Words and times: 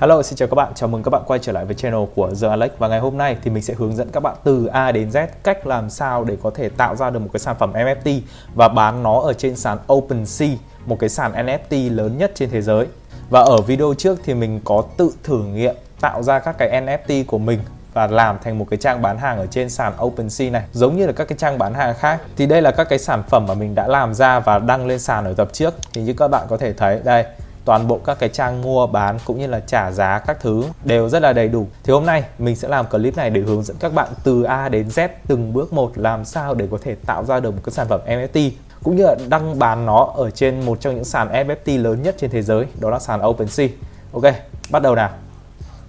Hello, 0.00 0.22
xin 0.22 0.36
chào 0.36 0.48
các 0.48 0.54
bạn. 0.54 0.72
Chào 0.74 0.88
mừng 0.88 1.02
các 1.02 1.10
bạn 1.10 1.22
quay 1.26 1.40
trở 1.42 1.52
lại 1.52 1.64
với 1.64 1.74
channel 1.74 2.00
của 2.14 2.30
The 2.42 2.48
Alex 2.48 2.70
và 2.78 2.88
ngày 2.88 3.00
hôm 3.00 3.16
nay 3.16 3.36
thì 3.42 3.50
mình 3.50 3.62
sẽ 3.62 3.74
hướng 3.74 3.96
dẫn 3.96 4.10
các 4.10 4.20
bạn 4.20 4.36
từ 4.44 4.66
A 4.66 4.92
đến 4.92 5.08
Z 5.08 5.26
cách 5.42 5.66
làm 5.66 5.90
sao 5.90 6.24
để 6.24 6.36
có 6.42 6.50
thể 6.50 6.68
tạo 6.68 6.96
ra 6.96 7.10
được 7.10 7.18
một 7.18 7.28
cái 7.32 7.40
sản 7.40 7.56
phẩm 7.58 7.72
NFT 7.72 8.20
và 8.54 8.68
bán 8.68 9.02
nó 9.02 9.20
ở 9.20 9.32
trên 9.32 9.56
sàn 9.56 9.78
OpenSea, 9.92 10.48
một 10.86 10.98
cái 10.98 11.08
sàn 11.08 11.32
NFT 11.32 11.94
lớn 11.94 12.18
nhất 12.18 12.32
trên 12.34 12.50
thế 12.50 12.62
giới. 12.62 12.86
Và 13.30 13.40
ở 13.40 13.60
video 13.60 13.94
trước 13.98 14.18
thì 14.24 14.34
mình 14.34 14.60
có 14.64 14.84
tự 14.96 15.12
thử 15.22 15.44
nghiệm 15.44 15.74
tạo 16.00 16.22
ra 16.22 16.38
các 16.38 16.58
cái 16.58 16.82
NFT 16.82 17.24
của 17.26 17.38
mình 17.38 17.58
và 17.94 18.06
làm 18.06 18.38
thành 18.44 18.58
một 18.58 18.66
cái 18.70 18.78
trang 18.78 19.02
bán 19.02 19.18
hàng 19.18 19.38
ở 19.38 19.46
trên 19.46 19.70
sàn 19.70 19.92
OpenSea 20.02 20.50
này 20.50 20.62
giống 20.72 20.96
như 20.96 21.06
là 21.06 21.12
các 21.12 21.28
cái 21.28 21.38
trang 21.38 21.58
bán 21.58 21.74
hàng 21.74 21.94
khác 21.98 22.20
thì 22.36 22.46
đây 22.46 22.62
là 22.62 22.70
các 22.70 22.88
cái 22.88 22.98
sản 22.98 23.22
phẩm 23.28 23.46
mà 23.46 23.54
mình 23.54 23.74
đã 23.74 23.88
làm 23.88 24.14
ra 24.14 24.40
và 24.40 24.58
đăng 24.58 24.86
lên 24.86 24.98
sàn 24.98 25.24
ở 25.24 25.34
tập 25.34 25.48
trước 25.52 25.74
thì 25.92 26.02
như 26.02 26.12
các 26.12 26.28
bạn 26.28 26.46
có 26.48 26.56
thể 26.56 26.72
thấy 26.72 27.00
đây 27.04 27.24
toàn 27.68 27.88
bộ 27.88 28.00
các 28.04 28.18
cái 28.18 28.28
trang 28.28 28.62
mua 28.62 28.86
bán 28.86 29.18
cũng 29.24 29.38
như 29.38 29.46
là 29.46 29.60
trả 29.60 29.90
giá 29.90 30.18
các 30.18 30.40
thứ 30.40 30.64
đều 30.84 31.08
rất 31.08 31.22
là 31.22 31.32
đầy 31.32 31.48
đủ. 31.48 31.66
Thì 31.84 31.92
hôm 31.92 32.06
nay 32.06 32.24
mình 32.38 32.56
sẽ 32.56 32.68
làm 32.68 32.86
clip 32.86 33.16
này 33.16 33.30
để 33.30 33.40
hướng 33.40 33.62
dẫn 33.62 33.76
các 33.80 33.94
bạn 33.94 34.08
từ 34.24 34.42
A 34.42 34.68
đến 34.68 34.88
Z 34.88 35.08
từng 35.26 35.52
bước 35.52 35.72
một 35.72 35.98
làm 35.98 36.24
sao 36.24 36.54
để 36.54 36.68
có 36.70 36.78
thể 36.82 36.96
tạo 37.06 37.24
ra 37.24 37.40
được 37.40 37.50
một 37.50 37.60
cái 37.64 37.72
sản 37.72 37.88
phẩm 37.88 38.00
NFT 38.06 38.50
cũng 38.84 38.96
như 38.96 39.02
là 39.02 39.16
đăng 39.28 39.58
bán 39.58 39.86
nó 39.86 40.12
ở 40.16 40.30
trên 40.30 40.66
một 40.66 40.80
trong 40.80 40.94
những 40.94 41.04
sàn 41.04 41.32
NFT 41.32 41.82
lớn 41.82 42.02
nhất 42.02 42.14
trên 42.18 42.30
thế 42.30 42.42
giới, 42.42 42.66
đó 42.80 42.90
là 42.90 42.98
sàn 42.98 43.20
OpenSea. 43.26 43.68
Ok, 44.12 44.24
bắt 44.70 44.82
đầu 44.82 44.94
nào. 44.94 45.10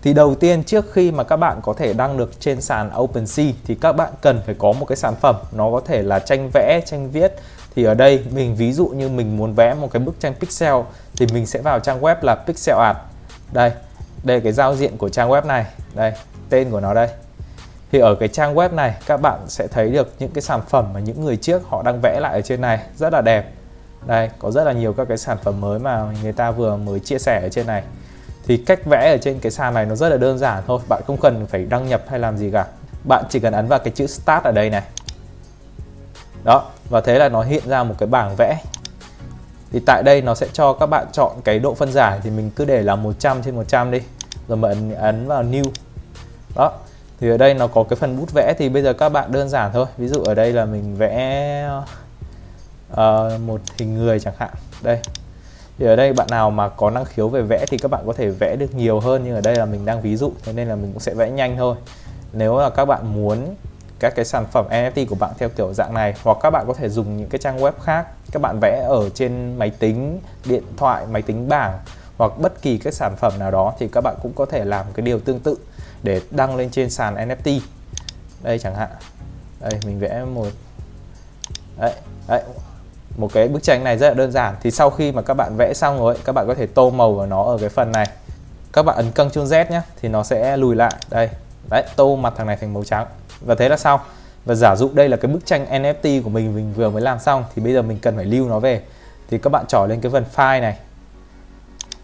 Thì 0.01 0.13
đầu 0.13 0.35
tiên 0.35 0.63
trước 0.63 0.93
khi 0.93 1.11
mà 1.11 1.23
các 1.23 1.37
bạn 1.37 1.59
có 1.63 1.73
thể 1.73 1.93
đăng 1.93 2.17
được 2.17 2.39
trên 2.39 2.61
sàn 2.61 2.91
OpenSea 2.97 3.45
thì 3.65 3.75
các 3.75 3.93
bạn 3.93 4.13
cần 4.21 4.41
phải 4.45 4.55
có 4.59 4.71
một 4.71 4.85
cái 4.85 4.95
sản 4.95 5.13
phẩm 5.21 5.35
nó 5.51 5.71
có 5.71 5.81
thể 5.85 6.01
là 6.01 6.19
tranh 6.19 6.49
vẽ, 6.53 6.81
tranh 6.85 7.11
viết 7.11 7.35
thì 7.79 7.85
ở 7.85 7.93
đây, 7.93 8.23
mình 8.31 8.55
ví 8.55 8.73
dụ 8.73 8.87
như 8.87 9.09
mình 9.09 9.37
muốn 9.37 9.53
vẽ 9.53 9.73
một 9.73 9.91
cái 9.91 9.99
bức 9.99 10.19
tranh 10.19 10.33
pixel, 10.33 10.75
thì 11.17 11.27
mình 11.33 11.45
sẽ 11.45 11.61
vào 11.61 11.79
trang 11.79 12.01
web 12.01 12.15
là 12.21 12.35
pixel 12.35 12.75
art. 12.75 12.97
Đây 13.51 13.71
đây 14.23 14.41
cái 14.41 14.51
giao 14.51 14.75
diện 14.75 14.97
của 14.97 15.09
trang 15.09 15.29
web 15.29 15.45
này. 15.45 15.65
Đây, 15.95 16.13
tên 16.49 16.71
của 16.71 16.79
nó 16.79 16.93
đây. 16.93 17.07
Thì 17.91 17.99
ở 17.99 18.15
cái 18.15 18.29
trang 18.29 18.55
web 18.55 18.75
này, 18.75 18.93
các 19.05 19.21
bạn 19.21 19.39
sẽ 19.47 19.67
thấy 19.67 19.89
được 19.89 20.13
những 20.19 20.31
cái 20.31 20.41
sản 20.41 20.61
phẩm 20.69 20.93
mà 20.93 20.99
những 20.99 21.25
người 21.25 21.37
trước 21.37 21.61
họ 21.69 21.83
đang 21.83 21.99
vẽ 22.01 22.19
lại 22.19 22.33
ở 22.33 22.41
trên 22.41 22.61
này 22.61 22.79
rất 22.97 23.13
là 23.13 23.21
đẹp. 23.21 23.51
Đây, 24.05 24.29
có 24.39 24.51
rất 24.51 24.63
là 24.63 24.71
nhiều 24.71 24.93
các 24.93 25.07
cái 25.07 25.17
sản 25.17 25.37
phẩm 25.43 25.61
mới 25.61 25.79
mà 25.79 26.05
người 26.23 26.33
ta 26.33 26.51
vừa 26.51 26.75
mới 26.75 26.99
chia 26.99 27.19
sẻ 27.19 27.41
ở 27.41 27.49
trên 27.49 27.67
này. 27.67 27.83
Thì 28.47 28.57
cách 28.57 28.79
vẽ 28.85 29.11
ở 29.11 29.17
trên 29.21 29.39
cái 29.39 29.51
sàn 29.51 29.73
này 29.73 29.85
nó 29.85 29.95
rất 29.95 30.09
là 30.09 30.17
đơn 30.17 30.37
giản 30.37 30.63
thôi. 30.67 30.79
Bạn 30.89 31.01
không 31.07 31.17
cần 31.17 31.47
phải 31.47 31.65
đăng 31.65 31.87
nhập 31.87 32.03
hay 32.09 32.19
làm 32.19 32.37
gì 32.37 32.51
cả. 32.51 32.65
Bạn 33.03 33.23
chỉ 33.29 33.39
cần 33.39 33.53
ấn 33.53 33.67
vào 33.67 33.79
cái 33.79 33.93
chữ 33.95 34.07
start 34.07 34.43
ở 34.43 34.51
đây 34.51 34.69
này 34.69 34.83
đó 36.43 36.63
và 36.89 37.01
thế 37.01 37.19
là 37.19 37.29
nó 37.29 37.41
hiện 37.41 37.63
ra 37.65 37.83
một 37.83 37.95
cái 37.97 38.07
bảng 38.07 38.35
vẽ. 38.37 38.57
Thì 39.71 39.79
tại 39.85 40.03
đây 40.03 40.21
nó 40.21 40.35
sẽ 40.35 40.47
cho 40.53 40.73
các 40.73 40.85
bạn 40.85 41.07
chọn 41.11 41.31
cái 41.43 41.59
độ 41.59 41.73
phân 41.73 41.91
giải 41.91 42.19
thì 42.23 42.29
mình 42.29 42.51
cứ 42.55 42.65
để 42.65 42.81
là 42.81 42.95
100 42.95 43.43
trên 43.43 43.55
100 43.55 43.91
đi. 43.91 43.99
Rồi 44.47 44.57
mình 44.57 44.95
ấn 44.95 45.27
vào 45.27 45.43
new. 45.43 45.65
Đó 46.55 46.71
thì 47.19 47.29
ở 47.29 47.37
đây 47.37 47.53
nó 47.53 47.67
có 47.67 47.83
cái 47.83 47.97
phần 47.97 48.19
bút 48.19 48.33
vẽ 48.33 48.53
thì 48.57 48.69
bây 48.69 48.83
giờ 48.83 48.93
các 48.93 49.09
bạn 49.09 49.31
đơn 49.31 49.49
giản 49.49 49.71
thôi. 49.73 49.85
Ví 49.97 50.07
dụ 50.07 50.21
ở 50.21 50.33
đây 50.33 50.53
là 50.53 50.65
mình 50.65 50.95
vẽ 50.95 51.69
uh, 52.91 52.97
một 53.45 53.61
hình 53.77 53.97
người 53.97 54.19
chẳng 54.19 54.33
hạn. 54.37 54.51
Đây. 54.81 54.99
Thì 55.79 55.85
ở 55.85 55.95
đây 55.95 56.13
bạn 56.13 56.27
nào 56.29 56.51
mà 56.51 56.69
có 56.69 56.89
năng 56.89 57.05
khiếu 57.05 57.29
về 57.29 57.41
vẽ 57.41 57.65
thì 57.69 57.77
các 57.77 57.91
bạn 57.91 58.03
có 58.05 58.13
thể 58.13 58.29
vẽ 58.29 58.55
được 58.55 58.75
nhiều 58.75 58.99
hơn 58.99 59.21
nhưng 59.25 59.35
ở 59.35 59.41
đây 59.41 59.55
là 59.55 59.65
mình 59.65 59.85
đang 59.85 60.01
ví 60.01 60.15
dụ 60.15 60.31
thế 60.43 60.53
nên 60.53 60.67
là 60.67 60.75
mình 60.75 60.91
cũng 60.93 60.99
sẽ 60.99 61.13
vẽ 61.13 61.29
nhanh 61.29 61.57
thôi. 61.57 61.75
Nếu 62.33 62.57
là 62.57 62.69
các 62.69 62.85
bạn 62.85 63.13
muốn 63.13 63.55
các 63.99 64.15
cái 64.15 64.25
sản 64.25 64.45
phẩm 64.51 64.65
NFT 64.69 65.05
của 65.09 65.15
bạn 65.15 65.31
theo 65.37 65.49
kiểu 65.49 65.73
dạng 65.73 65.93
này. 65.93 66.13
Hoặc 66.23 66.37
các 66.41 66.49
bạn 66.49 66.65
có 66.67 66.73
thể 66.73 66.89
dùng 66.89 67.17
những 67.17 67.29
cái 67.29 67.39
trang 67.39 67.57
web 67.57 67.71
khác. 67.83 68.07
Các 68.31 68.41
bạn 68.41 68.59
vẽ 68.61 68.85
ở 68.89 69.09
trên 69.09 69.55
máy 69.57 69.69
tính 69.79 70.19
điện 70.45 70.63
thoại 70.77 71.05
máy 71.11 71.21
tính 71.21 71.49
bảng 71.49 71.79
hoặc 72.17 72.31
bất 72.37 72.61
kỳ 72.61 72.77
cái 72.77 72.93
sản 72.93 73.15
phẩm 73.15 73.33
nào 73.39 73.51
đó 73.51 73.73
thì 73.79 73.87
các 73.87 74.01
bạn 74.01 74.15
cũng 74.21 74.33
có 74.35 74.45
thể 74.45 74.65
làm 74.65 74.85
cái 74.93 75.05
điều 75.05 75.19
tương 75.19 75.39
tự 75.39 75.55
để 76.03 76.21
đăng 76.31 76.55
lên 76.55 76.69
trên 76.69 76.89
sàn 76.89 77.15
NFT 77.15 77.59
đây 78.41 78.59
chẳng 78.59 78.75
hạn. 78.75 78.89
Đây 79.59 79.79
mình 79.85 79.99
vẽ 79.99 80.23
một 80.33 80.47
đấy, 81.77 81.93
đấy. 82.27 82.43
Một 83.17 83.33
cái 83.33 83.47
bức 83.47 83.63
tranh 83.63 83.83
này 83.83 83.97
rất 83.97 84.07
là 84.07 84.13
đơn 84.13 84.31
giản. 84.31 84.55
Thì 84.61 84.71
sau 84.71 84.89
khi 84.89 85.11
mà 85.11 85.21
các 85.21 85.33
bạn 85.33 85.55
vẽ 85.57 85.73
xong 85.73 85.99
rồi 85.99 86.17
các 86.25 86.33
bạn 86.33 86.47
có 86.47 86.53
thể 86.55 86.65
tô 86.65 86.89
màu 86.89 87.13
vào 87.13 87.27
nó 87.27 87.43
ở 87.43 87.57
cái 87.57 87.69
phần 87.69 87.91
này. 87.91 88.09
Các 88.73 88.83
bạn 88.83 88.95
ấn 88.95 89.11
căng 89.11 89.31
chuông 89.31 89.45
Z 89.45 89.71
nhé 89.71 89.81
thì 90.01 90.09
nó 90.09 90.23
sẽ 90.23 90.57
lùi 90.57 90.75
lại. 90.75 90.91
Đây 91.09 91.29
đấy 91.69 91.83
tô 91.95 92.15
mặt 92.15 92.33
thằng 92.37 92.47
này 92.47 92.57
thành 92.57 92.73
màu 92.73 92.83
trắng 92.83 93.07
và 93.41 93.55
thế 93.55 93.69
là 93.69 93.77
xong 93.77 93.99
và 94.45 94.55
giả 94.55 94.75
dụ 94.75 94.89
đây 94.93 95.09
là 95.09 95.17
cái 95.17 95.31
bức 95.31 95.45
tranh 95.45 95.65
NFT 95.83 96.23
của 96.23 96.29
mình 96.29 96.55
mình 96.55 96.73
vừa 96.73 96.89
mới 96.89 97.01
làm 97.01 97.19
xong, 97.19 97.43
thì 97.55 97.61
bây 97.61 97.73
giờ 97.73 97.81
mình 97.81 97.99
cần 98.01 98.15
phải 98.15 98.25
lưu 98.25 98.49
nó 98.49 98.59
về. 98.59 98.81
Thì 99.29 99.37
các 99.37 99.49
bạn 99.49 99.65
trỏ 99.67 99.85
lên 99.85 100.01
cái 100.01 100.11
phần 100.11 100.25
file 100.35 100.61
này. 100.61 100.77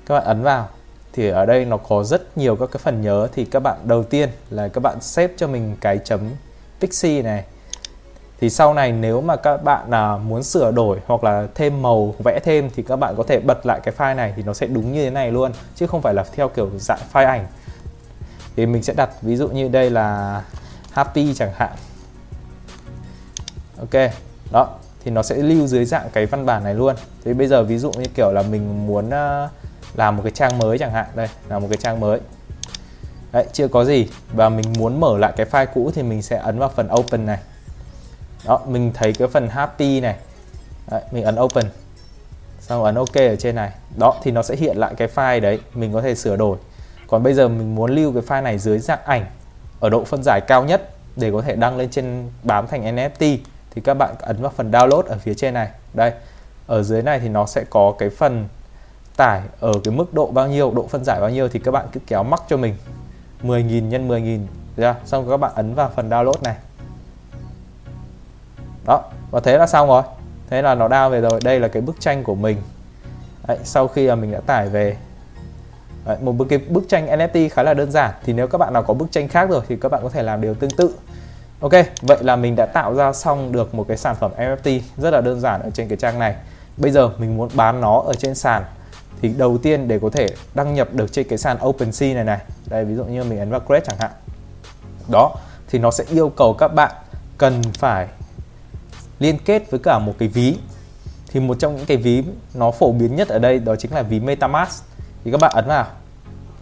Các 0.06 0.16
bạn 0.16 0.24
ấn 0.24 0.44
vào. 0.44 0.68
Thì 1.14 1.30
ở 1.30 1.46
đây 1.46 1.66
nó 1.66 1.78
có 1.78 2.04
rất 2.04 2.38
nhiều 2.38 2.56
các 2.56 2.70
cái 2.72 2.80
phần 2.84 3.02
nhớ. 3.02 3.28
Thì 3.34 3.46
các 3.46 3.60
bạn, 3.60 3.78
đầu 3.84 4.04
tiên 4.04 4.30
là 4.50 4.68
các 4.68 4.80
bạn 4.84 5.02
xếp 5.02 5.32
cho 5.38 5.48
mình 5.48 5.76
cái 5.82 5.98
chấm 5.98 6.20
pixie 6.80 7.22
này. 7.22 7.44
Thì 8.40 8.50
sau 8.50 8.74
này 8.74 8.92
nếu 8.92 9.22
mà 9.22 9.36
các 9.36 9.64
bạn 9.64 9.90
là 9.90 10.18
muốn 10.18 10.44
sửa 10.44 10.72
đổi 10.72 11.00
hoặc 11.06 11.24
là 11.24 11.48
thêm 11.56 11.82
màu, 11.82 12.16
vẽ 12.24 12.40
thêm, 12.44 12.70
thì 12.76 12.84
các 12.84 12.96
bạn 12.96 13.16
có 13.18 13.24
thể 13.24 13.40
bật 13.40 13.66
lại 13.66 13.80
cái 13.84 13.94
file 13.98 14.16
này 14.16 14.34
thì 14.36 14.44
nó 14.44 14.54
sẽ 14.54 14.68
đúng 14.68 14.94
như 14.94 15.04
thế 15.04 15.10
này 15.10 15.32
luôn, 15.32 15.52
chứ 15.76 15.88
không 15.88 16.02
phải 16.02 16.14
là 16.14 16.26
theo 16.36 16.50
kiểu 16.50 16.70
dạng 16.78 17.00
file 17.14 17.28
ảnh. 17.28 17.46
Thì 18.56 18.66
mình 18.66 18.84
sẽ 18.84 18.94
đặt 18.94 19.10
ví 19.22 19.36
dụ 19.36 19.48
như 19.48 19.68
đây 19.68 19.90
là 19.90 20.42
happy 20.96 21.34
chẳng 21.34 21.52
hạn. 21.56 21.72
Ok 23.80 24.12
đó 24.52 24.70
thì 25.04 25.12
nó 25.12 25.24
sẽ 25.24 25.36
lưu 25.36 25.68
dưới 25.68 25.86
dạng 25.86 26.10
cái 26.14 26.26
văn 26.26 26.46
bản 26.46 26.64
này 26.64 26.74
luôn. 26.74 26.96
Thì 27.26 27.34
bây 27.34 27.48
giờ 27.48 27.64
ví 27.64 27.78
dụ 27.78 27.92
như 27.92 28.06
kiểu 28.16 28.32
là 28.32 28.42
mình 28.42 28.88
muốn 28.88 29.10
ờ, 29.10 29.50
làm 29.96 30.16
một 30.16 30.24
cái 30.24 30.32
trang 30.32 30.58
mới 30.58 30.78
chẳng 30.78 30.92
hạn 30.92 31.06
đây 31.16 31.28
là 31.50 31.60
một 31.60 31.68
cái 31.70 31.78
trang 31.78 32.00
mới. 32.00 32.20
Đấy 33.32 33.46
chưa 33.54 33.68
có 33.68 33.86
gì. 33.86 34.08
Và 34.34 34.50
mình 34.50 34.74
muốn 34.78 35.00
mở 35.00 35.18
lại 35.18 35.34
cái 35.38 35.46
file 35.46 35.66
cũ 35.74 35.92
thì 35.96 36.04
mình 36.04 36.22
sẽ 36.22 36.38
ấn 36.38 36.60
vào 36.60 36.70
phần 36.70 36.90
open 36.94 37.26
này. 37.26 37.40
Đó 38.46 38.62
mình 38.68 38.92
thấy 38.94 39.14
cái 39.14 39.28
phần 39.28 39.50
happy 39.50 40.02
này. 40.02 40.16
Đấy, 40.92 41.02
mình 41.12 41.24
ấn 41.24 41.40
open. 41.40 41.66
Xong 42.60 42.84
ấn 42.84 42.96
ok 42.96 43.16
ở 43.16 43.36
trên 43.36 43.56
này. 43.56 43.72
Đó 43.98 44.16
thì 44.24 44.32
nó 44.32 44.44
sẽ 44.44 44.56
hiện 44.56 44.78
lại 44.78 44.94
cái 44.98 45.08
file 45.16 45.42
đấy. 45.42 45.60
Mình 45.74 45.94
có 45.94 46.02
thể 46.02 46.16
sửa 46.16 46.36
đổi. 46.36 46.58
Còn 47.08 47.24
bây 47.24 47.34
giờ 47.34 47.48
mình 47.48 47.76
muốn 47.76 47.92
lưu 47.92 48.14
cái 48.14 48.22
file 48.22 48.44
này 48.44 48.58
dưới 48.58 48.80
dạng 48.80 49.04
ảnh 49.06 49.26
ở 49.86 49.90
độ 49.90 50.04
phân 50.04 50.24
giải 50.24 50.42
cao 50.48 50.64
nhất 50.64 50.90
để 51.16 51.32
có 51.32 51.42
thể 51.42 51.56
đăng 51.56 51.78
lên 51.78 51.90
trên 51.90 52.30
bám 52.44 52.68
thành 52.68 52.96
NFT 52.96 53.38
thì 53.72 53.82
các 53.82 53.94
bạn 53.94 54.16
ấn 54.20 54.42
vào 54.42 54.52
phần 54.56 54.72
download 54.72 55.02
ở 55.02 55.18
phía 55.18 55.34
trên 55.34 55.54
này. 55.54 55.70
Đây 55.94 56.12
ở 56.68 56.84
dưới 56.84 57.02
này 57.02 57.20
thì 57.20 57.30
nó 57.30 57.46
sẽ 57.46 57.64
có 57.70 57.94
cái 57.98 58.10
phần 58.10 58.48
tải 59.18 59.42
ở 59.60 59.72
cái 59.84 59.94
mức 59.94 60.14
độ 60.14 60.32
bao 60.32 60.48
nhiêu 60.48 60.72
độ 60.76 60.88
phân 60.88 61.04
giải 61.04 61.22
bao 61.22 61.30
nhiêu 61.30 61.50
thì 61.50 61.60
các 61.60 61.72
bạn 61.72 61.88
cứ 61.92 62.00
kéo 62.08 62.24
mắc 62.24 62.42
cho 62.50 62.58
mình. 62.58 62.76
10.000 63.44 63.88
nhân 63.88 64.08
10.000 64.08 64.40
ra 64.78 64.96
xong 65.06 65.30
các 65.30 65.38
bạn 65.38 65.52
ấn 65.56 65.76
vào 65.76 65.92
phần 65.96 66.10
download 66.10 66.42
này. 66.44 66.56
Đó 68.86 69.02
và 69.32 69.40
thế 69.40 69.58
là 69.58 69.68
xong 69.68 69.88
rồi. 69.88 70.04
Thế 70.50 70.62
là 70.62 70.76
nó 70.76 70.88
down 70.88 71.10
về 71.10 71.22
rồi. 71.22 71.40
Đây 71.44 71.60
là 71.60 71.68
cái 71.68 71.82
bức 71.82 71.96
tranh 72.00 72.24
của 72.24 72.36
mình. 72.36 72.58
Đấy, 73.48 73.58
sau 73.64 73.88
khi 73.88 74.08
là 74.08 74.16
mình 74.16 74.32
đã 74.32 74.40
tải 74.40 74.70
về 74.70 74.98
Đấy, 76.06 76.18
một 76.22 76.32
bức 76.32 76.50
cái 76.50 76.60
bức 76.60 76.90
tranh 76.90 77.08
NFT 77.08 77.50
khá 77.50 77.64
là 77.64 77.74
đơn 77.74 77.92
giản 77.92 78.12
thì 78.26 78.34
nếu 78.34 78.48
các 78.48 78.58
bạn 78.58 78.74
nào 78.74 78.84
có 78.84 78.94
bức 78.94 79.12
tranh 79.12 79.28
khác 79.28 79.50
rồi 79.50 79.62
thì 79.68 79.76
các 79.76 79.90
bạn 79.90 80.04
có 80.04 80.10
thể 80.10 80.24
làm 80.24 80.42
điều 80.42 80.54
tương 80.54 80.72
tự 80.72 80.96
Ok, 81.60 81.72
vậy 82.02 82.18
là 82.22 82.36
mình 82.36 82.56
đã 82.56 82.66
tạo 82.66 82.96
ra 82.96 83.14
xong 83.14 83.52
được 83.52 83.76
một 83.76 83.86
cái 83.88 83.98
sản 83.98 84.16
phẩm 84.20 84.32
NFT 84.38 84.80
rất 84.98 85.12
là 85.14 85.22
đơn 85.22 85.40
giản 85.40 85.62
ở 85.62 85.70
trên 85.70 85.88
cái 85.88 85.98
trang 85.98 86.20
này. 86.20 86.36
Bây 86.78 86.92
giờ 86.92 87.10
mình 87.18 87.38
muốn 87.38 87.50
bán 87.54 87.82
nó 87.82 88.04
ở 88.08 88.14
trên 88.14 88.36
sàn 88.36 88.64
thì 89.22 89.30
đầu 89.38 89.58
tiên 89.58 89.88
để 89.88 90.00
có 90.00 90.10
thể 90.10 90.30
đăng 90.56 90.74
nhập 90.74 90.94
được 90.94 91.12
trên 91.12 91.28
cái 91.28 91.38
sàn 91.38 91.58
OpenSea 91.66 92.14
này 92.14 92.24
này. 92.24 92.40
Đây 92.68 92.86
ví 92.86 92.96
dụ 92.96 93.04
như 93.04 93.24
mình 93.24 93.40
ấn 93.40 93.50
vào 93.50 93.60
create 93.60 93.86
chẳng 93.86 93.98
hạn. 94.00 94.12
Đó, 95.12 95.36
thì 95.68 95.80
nó 95.80 95.92
sẽ 95.92 96.04
yêu 96.10 96.30
cầu 96.30 96.54
các 96.54 96.68
bạn 96.68 96.92
cần 97.38 97.62
phải 97.74 98.08
liên 99.20 99.38
kết 99.46 99.72
với 99.72 99.80
cả 99.84 100.00
một 100.00 100.14
cái 100.20 100.28
ví. 100.28 100.58
Thì 101.28 101.40
một 101.40 101.60
trong 101.60 101.76
những 101.76 101.86
cái 101.86 101.98
ví 101.98 102.24
nó 102.54 102.72
phổ 102.72 102.92
biến 102.92 103.16
nhất 103.16 103.28
ở 103.28 103.40
đây 103.40 103.60
đó 103.60 103.76
chính 103.76 103.94
là 103.94 104.02
ví 104.02 104.20
MetaMask 104.20 104.84
thì 105.26 105.32
các 105.32 105.42
bạn 105.42 105.52
ấn 105.56 105.68
vào. 105.68 105.86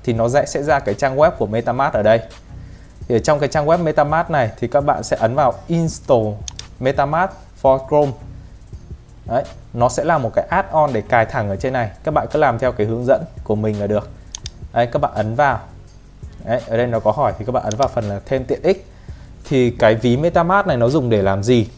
Thì 0.03 0.13
nó 0.13 0.29
sẽ 0.29 0.45
sẽ 0.45 0.63
ra 0.63 0.79
cái 0.79 0.95
trang 0.95 1.17
web 1.17 1.31
của 1.31 1.45
MetaMask 1.45 1.93
ở 1.93 2.03
đây. 2.03 2.19
Thì 3.07 3.15
ở 3.15 3.19
trong 3.19 3.39
cái 3.39 3.49
trang 3.49 3.65
web 3.65 3.83
MetaMask 3.83 4.29
này 4.29 4.51
thì 4.59 4.67
các 4.67 4.81
bạn 4.81 5.03
sẽ 5.03 5.17
ấn 5.19 5.35
vào 5.35 5.53
install 5.67 6.27
MetaMask 6.79 7.33
for 7.61 7.87
Chrome. 7.87 8.11
Đấy, 9.25 9.43
nó 9.73 9.89
sẽ 9.89 10.03
là 10.03 10.17
một 10.17 10.31
cái 10.35 10.47
add-on 10.49 10.93
để 10.93 11.01
cài 11.09 11.25
thẳng 11.25 11.49
ở 11.49 11.55
trên 11.55 11.73
này. 11.73 11.91
Các 12.03 12.13
bạn 12.13 12.27
cứ 12.31 12.39
làm 12.39 12.59
theo 12.59 12.71
cái 12.71 12.87
hướng 12.87 13.05
dẫn 13.05 13.23
của 13.43 13.55
mình 13.55 13.79
là 13.79 13.87
được. 13.87 14.09
Đấy, 14.73 14.87
các 14.91 15.01
bạn 15.01 15.11
ấn 15.13 15.35
vào. 15.35 15.59
Đấy, 16.45 16.61
ở 16.67 16.77
đây 16.77 16.87
nó 16.87 16.99
có 16.99 17.11
hỏi 17.11 17.33
thì 17.39 17.45
các 17.45 17.51
bạn 17.51 17.63
ấn 17.63 17.75
vào 17.75 17.87
phần 17.87 18.03
là 18.09 18.19
thêm 18.25 18.45
tiện 18.45 18.61
ích. 18.63 18.87
Thì 19.49 19.69
cái 19.79 19.95
ví 19.95 20.17
MetaMask 20.17 20.67
này 20.67 20.77
nó 20.77 20.89
dùng 20.89 21.09
để 21.09 21.21
làm 21.21 21.43
gì? 21.43 21.69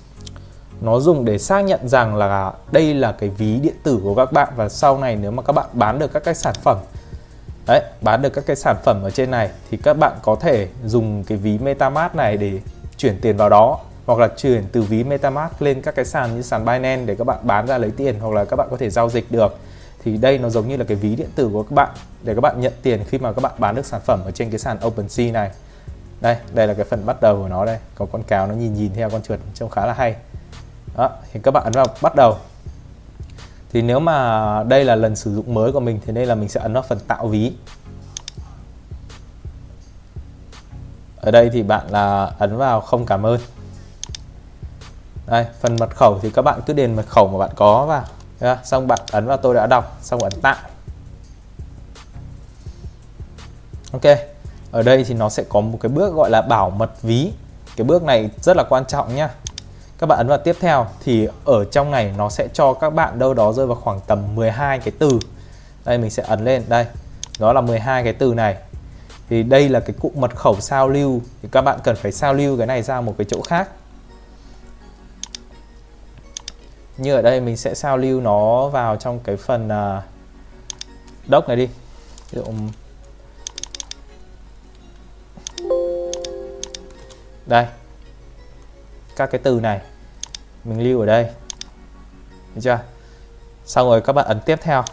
Nó 0.81 0.99
dùng 0.99 1.25
để 1.25 1.37
xác 1.37 1.61
nhận 1.61 1.87
rằng 1.87 2.15
là 2.15 2.53
đây 2.71 2.93
là 2.93 3.11
cái 3.11 3.29
ví 3.29 3.59
điện 3.59 3.75
tử 3.83 3.99
của 4.03 4.15
các 4.15 4.31
bạn 4.31 4.53
và 4.55 4.69
sau 4.69 4.97
này 4.97 5.15
nếu 5.15 5.31
mà 5.31 5.43
các 5.43 5.53
bạn 5.53 5.65
bán 5.73 5.99
được 5.99 6.13
các 6.13 6.23
cái 6.23 6.35
sản 6.35 6.53
phẩm, 6.63 6.77
đấy, 7.67 7.81
bán 8.01 8.21
được 8.21 8.33
các 8.33 8.45
cái 8.45 8.55
sản 8.55 8.75
phẩm 8.83 9.03
ở 9.03 9.11
trên 9.11 9.31
này 9.31 9.49
thì 9.71 9.77
các 9.77 9.97
bạn 9.97 10.13
có 10.21 10.35
thể 10.35 10.67
dùng 10.85 11.23
cái 11.23 11.37
ví 11.37 11.57
MetaMask 11.57 12.15
này 12.15 12.37
để 12.37 12.59
chuyển 12.97 13.19
tiền 13.21 13.37
vào 13.37 13.49
đó 13.49 13.79
hoặc 14.05 14.19
là 14.19 14.27
chuyển 14.37 14.63
từ 14.71 14.81
ví 14.81 15.03
MetaMask 15.03 15.61
lên 15.61 15.81
các 15.81 15.95
cái 15.95 16.05
sàn 16.05 16.35
như 16.35 16.41
sàn 16.41 16.65
Binance 16.65 17.05
để 17.05 17.15
các 17.15 17.23
bạn 17.23 17.39
bán 17.43 17.67
ra 17.67 17.77
lấy 17.77 17.91
tiền 17.91 18.15
hoặc 18.19 18.33
là 18.33 18.45
các 18.45 18.55
bạn 18.55 18.67
có 18.71 18.77
thể 18.77 18.89
giao 18.89 19.09
dịch 19.09 19.31
được. 19.31 19.57
Thì 20.03 20.17
đây 20.17 20.37
nó 20.37 20.49
giống 20.49 20.67
như 20.67 20.77
là 20.77 20.83
cái 20.83 20.97
ví 20.97 21.15
điện 21.15 21.29
tử 21.35 21.49
của 21.53 21.63
các 21.63 21.71
bạn 21.71 21.89
để 22.23 22.35
các 22.35 22.41
bạn 22.41 22.61
nhận 22.61 22.73
tiền 22.81 23.03
khi 23.07 23.17
mà 23.17 23.33
các 23.33 23.41
bạn 23.41 23.51
bán 23.57 23.75
được 23.75 23.85
sản 23.85 24.01
phẩm 24.05 24.19
ở 24.25 24.31
trên 24.31 24.49
cái 24.49 24.59
sàn 24.59 24.77
OpenSea 24.85 25.31
này. 25.31 25.49
Đây 26.21 26.37
đây 26.53 26.67
là 26.67 26.73
cái 26.73 26.85
phần 26.85 27.05
bắt 27.05 27.21
đầu 27.21 27.41
của 27.41 27.47
nó 27.47 27.65
đây. 27.65 27.77
Có 27.95 28.05
con 28.11 28.23
cáo 28.23 28.47
nó 28.47 28.53
nhìn 28.53 28.73
nhìn 28.73 28.91
theo 28.95 29.09
con 29.09 29.21
chuột 29.21 29.39
trông 29.53 29.69
khá 29.69 29.85
là 29.85 29.93
hay 29.93 30.15
đó, 30.97 31.09
thì 31.31 31.39
các 31.43 31.51
bạn 31.51 31.63
ấn 31.63 31.73
vào, 31.73 31.85
bắt 32.01 32.15
đầu. 32.15 32.37
Thì 33.71 33.81
nếu 33.81 33.99
mà 33.99 34.63
đây 34.63 34.85
là 34.85 34.95
lần 34.95 35.15
sử 35.15 35.35
dụng 35.35 35.53
mới 35.53 35.71
của 35.71 35.79
mình, 35.79 35.99
thì 36.05 36.13
đây 36.13 36.25
là 36.25 36.35
mình 36.35 36.49
sẽ 36.49 36.59
ấn 36.59 36.73
vào 36.73 36.83
phần 36.83 36.99
tạo 36.99 37.27
ví. 37.27 37.53
Ở 41.17 41.31
đây 41.31 41.49
thì 41.53 41.63
bạn 41.63 41.87
là 41.89 42.31
ấn 42.39 42.57
vào 42.57 42.81
không 42.81 43.05
cảm 43.05 43.25
ơn. 43.25 43.39
Đây, 45.27 45.45
phần 45.61 45.75
mật 45.79 45.95
khẩu 45.95 46.19
thì 46.21 46.29
các 46.29 46.41
bạn 46.41 46.61
cứ 46.65 46.73
điền 46.73 46.95
mật 46.95 47.05
khẩu 47.07 47.27
mà 47.27 47.37
bạn 47.37 47.49
có 47.55 47.85
vào. 47.85 48.03
Xong, 48.63 48.87
bạn 48.87 48.99
ấn 49.11 49.25
vào 49.25 49.37
tôi 49.37 49.55
đã 49.55 49.67
đọc, 49.67 49.97
xong 50.01 50.23
ấn 50.23 50.33
tạo. 50.41 50.57
Ok, 53.91 54.17
ở 54.71 54.83
đây 54.83 55.03
thì 55.03 55.13
nó 55.13 55.29
sẽ 55.29 55.43
có 55.49 55.61
một 55.61 55.77
cái 55.81 55.89
bước 55.89 56.13
gọi 56.13 56.29
là 56.29 56.41
bảo 56.41 56.69
mật 56.69 57.01
ví. 57.01 57.31
Cái 57.75 57.85
bước 57.85 58.03
này 58.03 58.29
rất 58.41 58.57
là 58.57 58.63
quan 58.69 58.85
trọng 58.85 59.15
nhá 59.15 59.29
các 59.99 60.07
bạn 60.07 60.17
ấn 60.17 60.27
vào 60.27 60.37
tiếp 60.37 60.55
theo 60.59 60.87
thì 61.03 61.27
ở 61.45 61.65
trong 61.65 61.91
này 61.91 62.13
nó 62.17 62.29
sẽ 62.29 62.47
cho 62.53 62.73
các 62.73 62.89
bạn 62.89 63.19
đâu 63.19 63.33
đó 63.33 63.53
rơi 63.53 63.67
vào 63.67 63.75
khoảng 63.75 63.99
tầm 64.07 64.35
12 64.35 64.79
cái 64.79 64.93
từ. 64.99 65.19
Đây 65.85 65.97
mình 65.97 66.09
sẽ 66.09 66.23
ấn 66.27 66.45
lên 66.45 66.63
đây 66.67 66.85
đó 67.39 67.53
là 67.53 67.61
12 67.61 68.03
cái 68.03 68.13
từ 68.13 68.33
này. 68.33 68.57
Thì 69.29 69.43
đây 69.43 69.69
là 69.69 69.79
cái 69.79 69.95
cụm 69.99 70.11
mật 70.15 70.35
khẩu 70.35 70.59
sao 70.59 70.89
lưu 70.89 71.21
thì 71.41 71.49
các 71.51 71.61
bạn 71.61 71.79
cần 71.83 71.95
phải 71.95 72.11
sao 72.11 72.33
lưu 72.33 72.57
cái 72.57 72.67
này 72.67 72.81
ra 72.81 73.01
một 73.01 73.15
cái 73.17 73.25
chỗ 73.29 73.41
khác. 73.41 73.69
Như 76.97 77.15
ở 77.15 77.21
đây 77.21 77.41
mình 77.41 77.57
sẽ 77.57 77.73
sao 77.73 77.97
lưu 77.97 78.21
nó 78.21 78.67
vào 78.67 78.95
trong 78.95 79.19
cái 79.19 79.37
phần 79.37 79.69
à, 79.69 79.97
uh, 79.97 80.03
doc 81.31 81.47
này 81.47 81.57
đi. 81.57 81.69
Ví 82.31 82.41
dụ 82.41 82.53
đây 87.45 87.65
các 89.15 89.31
cái 89.31 89.41
từ 89.43 89.59
này. 89.59 89.81
Mình 90.63 90.83
lưu 90.83 90.99
ở 90.99 91.05
đây. 91.05 91.23
Được 92.55 92.61
chưa? 92.61 92.79
Xong 93.65 93.87
rồi 93.87 94.01
các 94.01 94.13
bạn 94.13 94.25
ấn 94.25 94.39
tiếp 94.39 94.59
theo. 94.61 94.83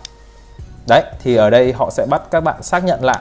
Đấy, 0.88 1.02
thì 1.22 1.36
ở 1.36 1.50
đây 1.50 1.72
họ 1.72 1.90
sẽ 1.90 2.06
bắt 2.10 2.22
các 2.30 2.40
bạn 2.40 2.62
xác 2.62 2.84
nhận 2.84 3.04
lại 3.04 3.20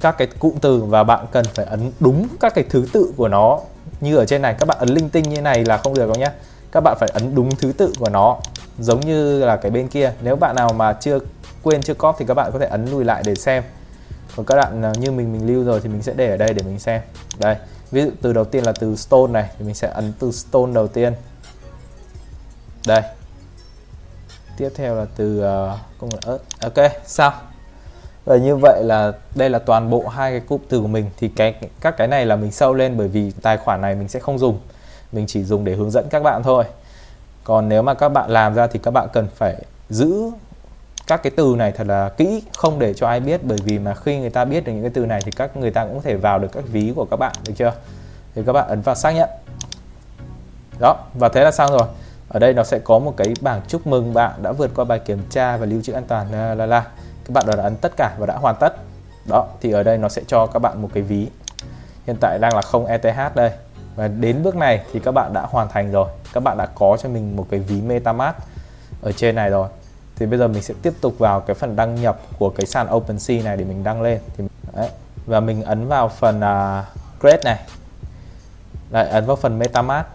các 0.00 0.18
cái 0.18 0.28
cụm 0.38 0.54
từ 0.60 0.82
và 0.82 1.04
bạn 1.04 1.26
cần 1.32 1.44
phải 1.54 1.64
ấn 1.64 1.92
đúng 2.00 2.28
các 2.40 2.54
cái 2.54 2.64
thứ 2.70 2.86
tự 2.92 3.12
của 3.16 3.28
nó 3.28 3.60
như 4.00 4.16
ở 4.16 4.24
trên 4.24 4.42
này. 4.42 4.54
Các 4.58 4.68
bạn 4.68 4.78
ấn 4.78 4.88
linh 4.88 5.10
tinh 5.10 5.28
như 5.28 5.40
này 5.40 5.64
là 5.64 5.76
không 5.76 5.94
được 5.94 6.06
đâu 6.06 6.16
nhé 6.16 6.30
các 6.72 6.80
bạn 6.80 6.96
phải 7.00 7.08
ấn 7.12 7.34
đúng 7.34 7.56
thứ 7.56 7.72
tự 7.72 7.92
của 7.98 8.08
nó, 8.08 8.36
giống 8.78 9.00
như 9.00 9.44
là 9.44 9.56
cái 9.56 9.70
bên 9.70 9.88
kia. 9.88 10.12
Nếu 10.22 10.36
bạn 10.36 10.56
nào 10.56 10.72
mà 10.72 10.92
chưa 10.92 11.18
quên, 11.62 11.82
chưa 11.82 11.94
cóp 11.94 12.16
thì 12.18 12.24
các 12.28 12.34
bạn 12.34 12.52
có 12.52 12.58
thể 12.58 12.66
ấn 12.66 12.90
lùi 12.90 13.04
lại 13.04 13.22
để 13.26 13.34
xem. 13.34 13.62
Còn 14.36 14.46
các 14.46 14.56
bạn 14.56 14.82
à, 14.82 14.92
như 14.98 15.10
mình 15.10 15.32
mình 15.32 15.46
lưu 15.46 15.64
rồi 15.64 15.80
thì 15.80 15.88
mình 15.88 16.02
sẽ 16.02 16.12
để 16.16 16.30
ở 16.30 16.36
đây 16.36 16.54
để 16.54 16.62
mình 16.62 16.78
xem. 16.78 17.00
Đây 17.38 17.56
ví 17.90 18.04
dụ 18.04 18.10
từ 18.22 18.32
đầu 18.32 18.44
tiên 18.44 18.64
là 18.64 18.72
từ 18.80 18.96
stone 18.96 19.32
này 19.32 19.50
thì 19.58 19.64
mình 19.64 19.74
sẽ 19.74 19.88
ấn 19.88 20.12
từ 20.18 20.32
stone 20.32 20.72
đầu 20.72 20.88
tiên. 20.88 21.12
Đây. 22.86 23.02
Tiếp 24.56 24.68
theo 24.74 24.94
là 24.94 25.06
từ 25.16 25.38
uh, 25.38 25.78
công 25.98 26.10
nghệ 26.10 26.18
ớt. 26.24 26.38
Ok 26.60 26.92
sao? 27.06 27.32
Và 28.24 28.36
như 28.36 28.56
vậy 28.56 28.82
là 28.84 29.12
đây 29.34 29.50
là 29.50 29.58
toàn 29.58 29.90
bộ 29.90 30.08
hai 30.08 30.30
cái 30.30 30.40
cụm 30.40 30.60
từ 30.68 30.80
của 30.80 30.86
mình. 30.86 31.10
Thì 31.16 31.28
cái 31.28 31.54
các 31.80 31.96
cái 31.96 32.08
này 32.08 32.26
là 32.26 32.36
mình 32.36 32.52
sâu 32.52 32.74
lên 32.74 32.96
bởi 32.96 33.08
vì 33.08 33.30
tài 33.42 33.56
khoản 33.56 33.80
này 33.80 33.94
mình 33.94 34.08
sẽ 34.08 34.20
không 34.20 34.38
dùng. 34.38 34.58
Mình 35.12 35.26
chỉ 35.26 35.44
dùng 35.44 35.64
để 35.64 35.74
hướng 35.74 35.90
dẫn 35.90 36.08
các 36.10 36.22
bạn 36.22 36.42
thôi. 36.42 36.64
Còn 37.44 37.68
nếu 37.68 37.82
mà 37.82 37.94
các 37.94 38.08
bạn 38.08 38.30
làm 38.30 38.54
ra 38.54 38.66
thì 38.66 38.78
các 38.82 38.90
bạn 38.90 39.08
cần 39.12 39.28
phải 39.36 39.56
giữ 39.90 40.30
các 41.06 41.22
cái 41.22 41.32
từ 41.36 41.54
này 41.58 41.72
thật 41.72 41.86
là 41.86 42.08
kỹ, 42.08 42.42
không 42.56 42.78
để 42.78 42.94
cho 42.94 43.06
ai 43.06 43.20
biết, 43.20 43.40
bởi 43.44 43.58
vì 43.64 43.78
mà 43.78 43.94
khi 43.94 44.18
người 44.18 44.30
ta 44.30 44.44
biết 44.44 44.64
được 44.64 44.72
những 44.72 44.82
cái 44.82 44.90
từ 44.94 45.06
này 45.06 45.20
thì 45.24 45.30
các 45.30 45.56
người 45.56 45.70
ta 45.70 45.84
cũng 45.84 45.94
có 45.94 46.00
thể 46.02 46.16
vào 46.16 46.38
được 46.38 46.48
các 46.52 46.64
ví 46.72 46.92
của 46.96 47.04
các 47.04 47.16
bạn, 47.16 47.32
được 47.46 47.52
chưa? 47.56 47.72
Thì 48.34 48.42
các 48.46 48.52
bạn 48.52 48.68
ấn 48.68 48.80
vào 48.80 48.94
xác 48.94 49.10
nhận. 49.10 49.28
Đó, 50.80 50.96
và 51.14 51.28
thế 51.28 51.44
là 51.44 51.50
xong 51.50 51.70
rồi. 51.70 51.88
Ở 52.28 52.38
đây 52.38 52.54
nó 52.54 52.64
sẽ 52.64 52.78
có 52.78 52.98
một 52.98 53.14
cái 53.16 53.34
bảng 53.40 53.60
chúc 53.68 53.86
mừng 53.86 54.14
bạn 54.14 54.42
đã 54.42 54.52
vượt 54.52 54.70
qua 54.74 54.84
bài 54.84 54.98
kiểm 54.98 55.22
tra 55.30 55.56
và 55.56 55.66
lưu 55.66 55.82
trữ 55.82 55.92
an 55.92 56.04
toàn 56.08 56.32
là 56.32 56.54
la 56.54 56.66
la. 56.66 56.80
Các 57.24 57.32
bạn 57.32 57.44
đã 57.46 57.62
ấn 57.62 57.76
tất 57.76 57.92
cả 57.96 58.14
và 58.18 58.26
đã 58.26 58.36
hoàn 58.36 58.56
tất. 58.60 58.76
Đó, 59.28 59.46
thì 59.60 59.72
ở 59.72 59.82
đây 59.82 59.98
nó 59.98 60.08
sẽ 60.08 60.22
cho 60.26 60.46
các 60.46 60.58
bạn 60.58 60.82
một 60.82 60.88
cái 60.94 61.02
ví. 61.02 61.28
Hiện 62.06 62.16
tại 62.20 62.38
đang 62.38 62.54
là 62.54 62.62
không 62.62 62.86
ETH 62.86 63.34
đây. 63.34 63.50
Và 63.96 64.08
đến 64.08 64.42
bước 64.42 64.56
này 64.56 64.80
thì 64.92 65.00
các 65.00 65.12
bạn 65.12 65.32
đã 65.32 65.46
hoàn 65.50 65.68
thành 65.68 65.92
rồi. 65.92 66.08
Các 66.32 66.42
bạn 66.42 66.56
đã 66.58 66.66
có 66.66 66.96
cho 67.02 67.08
mình 67.08 67.36
một 67.36 67.46
cái 67.50 67.60
ví 67.60 67.80
MetaMask 67.80 68.36
ở 69.02 69.12
trên 69.12 69.34
này 69.34 69.50
rồi 69.50 69.68
thì 70.16 70.26
bây 70.26 70.38
giờ 70.38 70.48
mình 70.48 70.62
sẽ 70.62 70.74
tiếp 70.82 70.92
tục 71.00 71.18
vào 71.18 71.40
cái 71.40 71.54
phần 71.54 71.76
đăng 71.76 72.00
nhập 72.00 72.20
của 72.38 72.50
cái 72.50 72.66
sàn 72.66 72.94
OpenSea 72.94 73.42
này 73.42 73.56
để 73.56 73.64
mình 73.64 73.84
đăng 73.84 74.02
lên. 74.02 74.20
Thì 74.36 74.44
đấy. 74.72 74.90
và 75.26 75.40
mình 75.40 75.62
ấn 75.62 75.88
vào 75.88 76.08
phần 76.08 76.36
uh, 76.36 76.84
create 77.20 77.42
này. 77.44 77.60
Lại 78.90 79.08
ấn 79.08 79.26
vào 79.26 79.36
phần 79.36 79.58
MetaMask. 79.58 80.08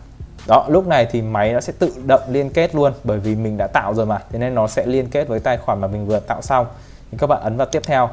Đó 0.48 0.66
lúc 0.70 0.88
này 0.88 1.08
thì 1.12 1.22
máy 1.22 1.54
nó 1.54 1.62
sẽ 1.62 1.74
tự 1.80 1.94
động 2.06 2.22
liên 2.30 2.50
kết 2.50 2.76
luôn 2.76 2.94
bởi 3.04 3.20
vì 3.20 3.36
mình 3.36 3.58
đã 3.58 3.68
tạo 3.68 3.94
rồi 3.94 4.06
mà. 4.06 4.20
Thế 4.32 4.40
nên 4.40 4.56
nó 4.56 4.68
sẽ 4.68 4.86
liên 4.86 5.10
kết 5.10 5.28
với 5.28 5.40
tài 5.40 5.58
khoản 5.58 5.82
mà 5.82 5.88
mình 5.88 6.08
vừa 6.08 6.20
tạo 6.20 6.42
xong. 6.42 6.68
Thì 7.12 7.18
các 7.18 7.28
bạn 7.28 7.42
ấn 7.42 7.58
vào 7.58 7.68
tiếp 7.68 7.82
theo. 7.86 8.10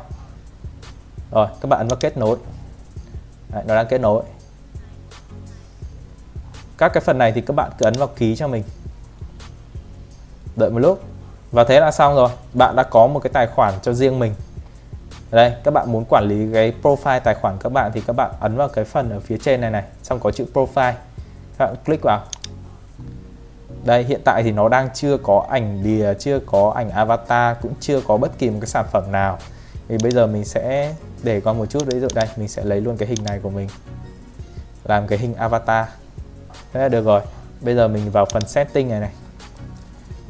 Rồi 1.30 1.46
các 1.60 1.68
bạn 1.68 1.78
ấn 1.78 1.88
vào 1.88 1.98
kết 2.00 2.16
nối. 2.16 2.36
Đấy, 3.48 3.64
nó 3.66 3.74
đang 3.74 3.86
kết 3.86 4.00
nối. 4.00 4.22
Các 6.78 6.88
cái 6.88 7.00
phần 7.00 7.18
này 7.18 7.32
thì 7.32 7.40
các 7.40 7.54
bạn 7.56 7.70
cứ 7.78 7.84
ấn 7.84 7.94
vào 7.94 8.08
ký 8.08 8.36
cho 8.36 8.48
mình. 8.48 8.62
Đợi 10.56 10.70
một 10.70 10.78
lúc 10.78 11.02
và 11.52 11.64
thế 11.64 11.80
là 11.80 11.90
xong 11.90 12.14
rồi. 12.14 12.30
Bạn 12.52 12.76
đã 12.76 12.82
có 12.82 13.06
một 13.06 13.20
cái 13.20 13.30
tài 13.32 13.46
khoản 13.46 13.74
cho 13.82 13.92
riêng 13.92 14.18
mình. 14.18 14.34
Đây, 15.30 15.52
các 15.64 15.74
bạn 15.74 15.92
muốn 15.92 16.04
quản 16.08 16.24
lý 16.24 16.52
cái 16.52 16.72
profile 16.82 17.20
tài 17.20 17.34
khoản 17.34 17.56
các 17.60 17.72
bạn 17.72 17.90
thì 17.94 18.00
các 18.06 18.12
bạn 18.12 18.30
ấn 18.40 18.56
vào 18.56 18.68
cái 18.68 18.84
phần 18.84 19.10
ở 19.10 19.20
phía 19.20 19.36
trên 19.42 19.60
này 19.60 19.70
này, 19.70 19.82
xong 20.02 20.20
có 20.20 20.30
chữ 20.30 20.46
profile. 20.54 20.92
Các 21.58 21.66
bạn 21.66 21.74
click 21.86 22.02
vào. 22.02 22.22
Đây, 23.84 24.04
hiện 24.04 24.20
tại 24.24 24.42
thì 24.42 24.52
nó 24.52 24.68
đang 24.68 24.88
chưa 24.94 25.16
có 25.16 25.46
ảnh 25.50 25.82
đìa 25.84 26.14
chưa 26.14 26.38
có 26.46 26.72
ảnh 26.76 26.90
avatar, 26.90 27.56
cũng 27.62 27.72
chưa 27.80 28.00
có 28.00 28.16
bất 28.16 28.38
kỳ 28.38 28.50
một 28.50 28.58
cái 28.60 28.68
sản 28.68 28.86
phẩm 28.92 29.12
nào. 29.12 29.38
Thì 29.88 29.96
bây 30.02 30.12
giờ 30.12 30.26
mình 30.26 30.44
sẽ 30.44 30.94
để 31.22 31.40
qua 31.40 31.52
một 31.52 31.66
chút. 31.66 31.86
Ví 31.86 32.00
dụ 32.00 32.08
đây, 32.14 32.28
mình 32.36 32.48
sẽ 32.48 32.64
lấy 32.64 32.80
luôn 32.80 32.96
cái 32.96 33.08
hình 33.08 33.24
này 33.24 33.38
của 33.42 33.50
mình. 33.50 33.68
Làm 34.84 35.06
cái 35.06 35.18
hình 35.18 35.34
avatar. 35.34 35.86
Thế 36.72 36.80
là 36.80 36.88
được 36.88 37.04
rồi. 37.04 37.20
Bây 37.60 37.74
giờ 37.74 37.88
mình 37.88 38.10
vào 38.10 38.26
phần 38.32 38.48
setting 38.48 38.88
này 38.88 39.00
này 39.00 39.10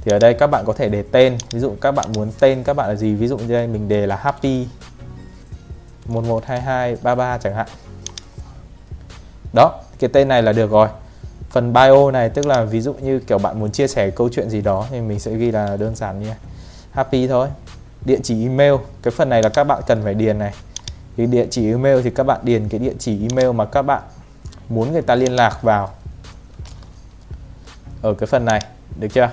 thì 0.09 0.13
ở 0.13 0.19
đây 0.19 0.35
các 0.35 0.47
bạn 0.47 0.65
có 0.67 0.73
thể 0.73 0.89
để 0.89 1.05
tên. 1.13 1.39
Ví 1.51 1.61
dụ 1.61 1.77
các 1.81 1.93
bạn 1.93 2.13
muốn 2.13 2.33
tên 2.41 2.63
các 2.65 2.75
bạn 2.75 2.89
là 2.89 2.95
gì? 2.95 3.15
Ví 3.15 3.29
dụ 3.29 3.39
như 3.39 3.55
đây, 3.55 3.67
mình 3.67 3.89
đề 3.89 4.07
là 4.07 4.17
happy 4.17 4.67
112233 6.07 7.39
chẳng 7.39 7.55
hạn. 7.55 7.67
Đó, 9.55 9.81
cái 9.99 10.11
tên 10.13 10.29
này 10.29 10.43
là 10.43 10.53
được 10.53 10.71
rồi. 10.71 10.89
Phần 11.51 11.73
bio 11.73 12.11
này, 12.11 12.29
tức 12.29 12.47
là 12.47 12.65
ví 12.65 12.81
dụ 12.81 12.93
như 12.95 13.21
kiểu 13.21 13.39
bạn 13.39 13.61
muốn 13.61 13.71
chia 13.71 13.89
sẻ 13.89 14.11
câu 14.11 14.29
chuyện 14.33 14.51
gì 14.51 14.61
đó, 14.61 14.87
thì 14.91 15.01
mình 15.01 15.21
sẽ 15.21 15.35
ghi 15.35 15.51
là 15.51 15.77
đơn 15.77 15.97
giản 15.97 16.21
như 16.21 16.31
happy 16.91 17.29
thôi. 17.29 17.49
Địa 18.05 18.19
chỉ 18.23 18.43
email. 18.43 18.75
Cái 19.03 19.13
phần 19.17 19.29
này 19.29 19.43
là 19.43 19.49
các 19.49 19.65
bạn 19.65 19.83
cần 19.87 20.05
phải 20.05 20.15
điền 20.15 20.39
này. 20.39 20.53
Thì 21.17 21.27
địa 21.27 21.47
chỉ 21.51 21.71
email 21.71 22.03
thì 22.03 22.11
các 22.11 22.25
bạn 22.25 22.41
điền 22.43 22.69
cái 22.69 22.81
địa 22.81 22.95
chỉ 22.99 23.29
email 23.31 23.53
mà 23.53 23.65
các 23.65 23.83
bạn 23.83 24.03
muốn 24.69 24.93
người 24.93 25.03
ta 25.03 25.15
liên 25.15 25.33
lạc 25.33 25.63
vào. 25.63 25.91
Ở 28.03 28.15
cái 28.15 28.27
phần 28.27 28.45
này, 28.45 28.61
được 29.01 29.09
chưa? 29.15 29.31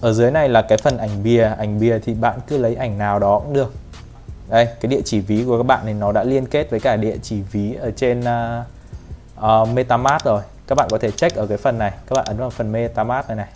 Ở 0.00 0.12
dưới 0.12 0.30
này 0.30 0.48
là 0.48 0.62
cái 0.62 0.78
phần 0.78 0.98
ảnh 0.98 1.22
bìa. 1.22 1.44
Ảnh 1.58 1.80
bìa 1.80 1.98
thì 1.98 2.14
bạn 2.14 2.38
cứ 2.46 2.58
lấy 2.58 2.74
ảnh 2.74 2.98
nào 2.98 3.18
đó 3.18 3.38
cũng 3.38 3.52
được. 3.52 3.72
Đây 4.48 4.66
cái 4.66 4.90
địa 4.90 5.00
chỉ 5.04 5.20
ví 5.20 5.44
của 5.46 5.56
các 5.56 5.62
bạn 5.62 5.84
này 5.84 5.94
nó 5.94 6.12
đã 6.12 6.24
liên 6.24 6.46
kết 6.46 6.70
với 6.70 6.80
cả 6.80 6.96
địa 6.96 7.16
chỉ 7.22 7.42
ví 7.52 7.74
ở 7.74 7.90
trên 7.90 8.20
uh, 8.20 8.66
uh, 9.44 9.68
MetaMask 9.68 10.24
rồi. 10.24 10.42
Các 10.66 10.74
bạn 10.74 10.88
có 10.90 10.98
thể 10.98 11.10
check 11.10 11.36
ở 11.36 11.46
cái 11.46 11.58
phần 11.58 11.78
này. 11.78 11.92
Các 12.06 12.14
bạn 12.14 12.24
ấn 12.24 12.36
vào 12.36 12.50
phần 12.50 12.72
MetaMask 12.72 13.28
này 13.28 13.36
này. 13.36 13.48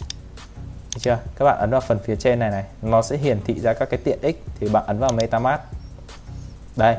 Được 0.95 1.01
chưa? 1.01 1.19
Các 1.37 1.45
bạn 1.45 1.59
ấn 1.59 1.71
vào 1.71 1.81
phần 1.81 1.99
phía 2.05 2.17
trên 2.17 2.39
này 2.39 2.51
này. 2.51 2.65
Nó 2.83 3.03
sẽ 3.03 3.17
hiển 3.17 3.41
thị 3.45 3.61
ra 3.61 3.73
các 3.73 3.91
cái 3.91 4.01
tiện 4.05 4.19
ích 4.23 4.45
thì 4.61 4.69
bạn 4.69 4.85
ấn 4.87 4.99
vào 4.99 5.13
MetaMask. 5.13 5.63
Đây 6.77 6.97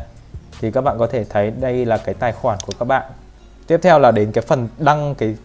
thì 0.62 0.72
các 0.72 0.82
bạn 0.82 0.96
có 1.00 1.08
thể 1.08 1.24
thấy 1.24 1.52
đây 1.52 1.86
là 1.86 1.98
cái 1.98 2.16
tài 2.16 2.32
khoản 2.32 2.58
của 2.68 2.74
các 2.80 2.86
bạn. 2.86 3.12
Tiếp 3.68 3.80
theo 3.84 4.00
là 4.00 4.12
đến 4.12 4.32
cái 4.32 4.44
phần 4.48 4.70
đăng 4.78 5.16
cái 5.16 5.36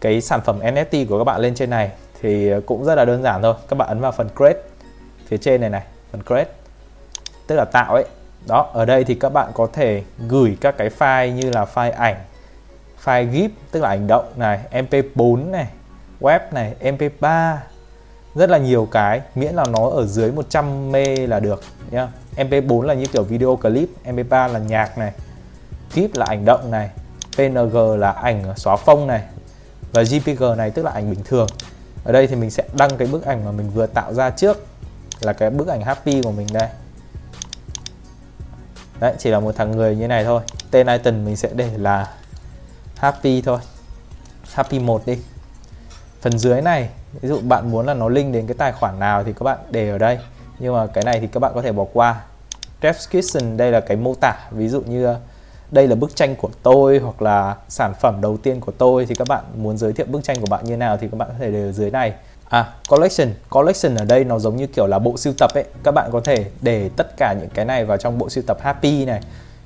cái 0.00 0.20
sản 0.20 0.40
phẩm 0.44 0.60
NFT 0.60 1.06
của 1.08 1.18
các 1.18 1.24
bạn 1.24 1.40
lên 1.40 1.54
trên 1.54 1.70
này 1.70 1.90
thì 2.22 2.50
ờ, 2.50 2.60
cũng 2.66 2.84
rất 2.84 2.94
là 2.94 3.04
đơn 3.04 3.22
giản 3.22 3.42
thôi. 3.42 3.54
Các 3.68 3.76
bạn 3.76 3.88
ấn 3.88 4.00
vào 4.00 4.12
phần 4.12 4.28
create 4.36 4.60
phía 5.26 5.36
trên 5.36 5.60
này 5.60 5.70
này, 5.70 5.82
phần 6.12 6.22
create. 6.22 6.50
Tức 7.46 7.56
là 7.56 7.64
tạo 7.64 7.94
ấy. 7.94 8.04
Đó, 8.46 8.70
ở 8.72 8.84
đây 8.84 9.04
thì 9.04 9.14
các 9.14 9.28
bạn 9.28 9.50
có 9.54 9.66
thể 9.72 10.02
gửi 10.28 10.56
các 10.60 10.74
cái 10.78 10.90
file 10.98 11.32
như 11.32 11.50
là 11.50 11.66
file 11.74 11.92
ảnh, 11.92 12.16
file 13.04 13.30
GIF, 13.32 13.48
tức 13.70 13.80
là 13.80 13.88
ảnh 13.88 14.06
động 14.06 14.32
này 14.36 14.60
MP4 14.72 15.50
này, 15.50 15.66
web 16.20 16.40
này 16.52 16.74
MP3 16.80 17.56
rất 18.34 18.50
là 18.50 18.58
nhiều 18.58 18.88
cái, 18.90 19.20
miễn 19.34 19.54
là 19.54 19.64
nó 19.64 19.90
ở 19.90 20.06
dưới 20.06 20.32
100 20.32 20.92
mê 20.92 21.16
là 21.16 21.40
được, 21.40 21.62
nhá. 21.90 22.08
MP4 22.36 22.82
là 22.82 22.94
như 22.94 23.06
kiểu 23.06 23.22
video 23.22 23.56
clip 23.56 23.88
MP3 24.04 24.52
là 24.52 24.58
nhạc 24.58 24.98
này, 24.98 25.12
GIF 25.94 26.08
là 26.14 26.26
ảnh 26.26 26.44
động 26.44 26.70
này 26.70 26.90
PNG 27.36 27.76
là 27.98 28.10
ảnh 28.10 28.44
xóa 28.56 28.76
phông 28.76 29.06
này 29.06 29.22
và 29.92 30.02
JPG 30.02 30.56
này, 30.56 30.70
tức 30.70 30.84
là 30.84 30.90
ảnh 30.90 31.10
bình 31.10 31.24
thường 31.24 31.46
ở 32.04 32.12
đây 32.12 32.26
thì 32.26 32.36
mình 32.36 32.50
sẽ 32.50 32.62
đăng 32.76 32.96
cái 32.96 33.08
bức 33.08 33.24
ảnh 33.24 33.44
mà 33.44 33.50
mình 33.50 33.70
vừa 33.70 33.86
tạo 33.86 34.14
ra 34.14 34.30
trước, 34.30 34.66
là 35.20 35.32
cái 35.32 35.50
bức 35.50 35.68
ảnh 35.68 35.82
happy 35.82 36.22
của 36.22 36.32
mình 36.32 36.46
đây. 36.52 36.68
Đấy, 39.00 39.14
chỉ 39.18 39.30
là 39.30 39.40
một 39.40 39.56
thằng 39.56 39.70
người 39.70 39.96
như 39.96 40.08
này 40.08 40.24
thôi. 40.24 40.42
Tên 40.70 40.86
item 40.86 41.24
mình 41.24 41.36
sẽ 41.36 41.48
để 41.54 41.70
là 41.76 42.14
happy 42.96 43.42
thôi. 43.42 43.58
Happy 44.52 44.78
1 44.78 45.02
đi. 45.06 45.18
Phần 46.20 46.38
dưới 46.38 46.62
này, 46.62 46.88
ví 47.20 47.28
dụ 47.28 47.40
bạn 47.40 47.70
muốn 47.70 47.86
là 47.86 47.94
nó 47.94 48.08
link 48.08 48.34
đến 48.34 48.46
cái 48.46 48.54
tài 48.58 48.72
khoản 48.72 48.98
nào 48.98 49.24
thì 49.24 49.32
các 49.32 49.44
bạn 49.44 49.58
để 49.70 49.90
ở 49.90 49.98
đây. 49.98 50.18
Nhưng 50.58 50.74
mà 50.74 50.86
cái 50.86 51.04
này 51.04 51.20
thì 51.20 51.26
các 51.26 51.40
bạn 51.40 51.52
có 51.54 51.62
thể 51.62 51.72
bỏ 51.72 51.84
qua. 51.92 52.20
Description, 52.82 53.56
đây 53.56 53.72
là 53.72 53.80
cái 53.80 53.96
mô 53.96 54.14
tả. 54.14 54.32
Ví 54.50 54.68
dụ 54.68 54.80
như 54.80 55.14
đây 55.70 55.88
là 55.88 55.94
bức 55.94 56.16
tranh 56.16 56.36
của 56.36 56.50
tôi 56.62 56.98
hoặc 56.98 57.22
là 57.22 57.56
sản 57.68 57.94
phẩm 58.00 58.20
đầu 58.20 58.36
tiên 58.36 58.60
của 58.60 58.72
tôi 58.78 59.06
thì 59.06 59.14
các 59.14 59.28
bạn 59.28 59.44
muốn 59.56 59.78
giới 59.78 59.92
thiệu 59.92 60.06
bức 60.08 60.24
tranh 60.24 60.40
của 60.40 60.46
bạn 60.50 60.64
như 60.64 60.76
nào 60.76 60.96
thì 60.96 61.08
các 61.08 61.16
bạn 61.16 61.28
có 61.28 61.34
thể 61.38 61.50
để 61.50 61.62
ở 61.62 61.72
dưới 61.72 61.90
này 61.90 62.14
À, 62.50 62.72
collection. 62.88 63.28
Collection 63.50 63.94
ở 63.94 64.04
đây 64.04 64.24
nó 64.24 64.38
giống 64.38 64.56
như 64.56 64.66
kiểu 64.66 64.86
là 64.86 64.98
bộ 64.98 65.16
sưu 65.16 65.32
tập 65.38 65.50
ấy. 65.54 65.64
Các 65.82 65.94
bạn 65.94 66.10
có 66.12 66.20
thể 66.20 66.44
để 66.60 66.90
tất 66.96 67.16
cả 67.16 67.34
những 67.40 67.48
cái 67.54 67.64
này 67.64 67.84
vào 67.84 67.96
trong 67.96 68.18
bộ 68.18 68.28
sưu 68.28 68.44
tập 68.46 68.58
Happy 68.60 69.04
này. 69.04 69.20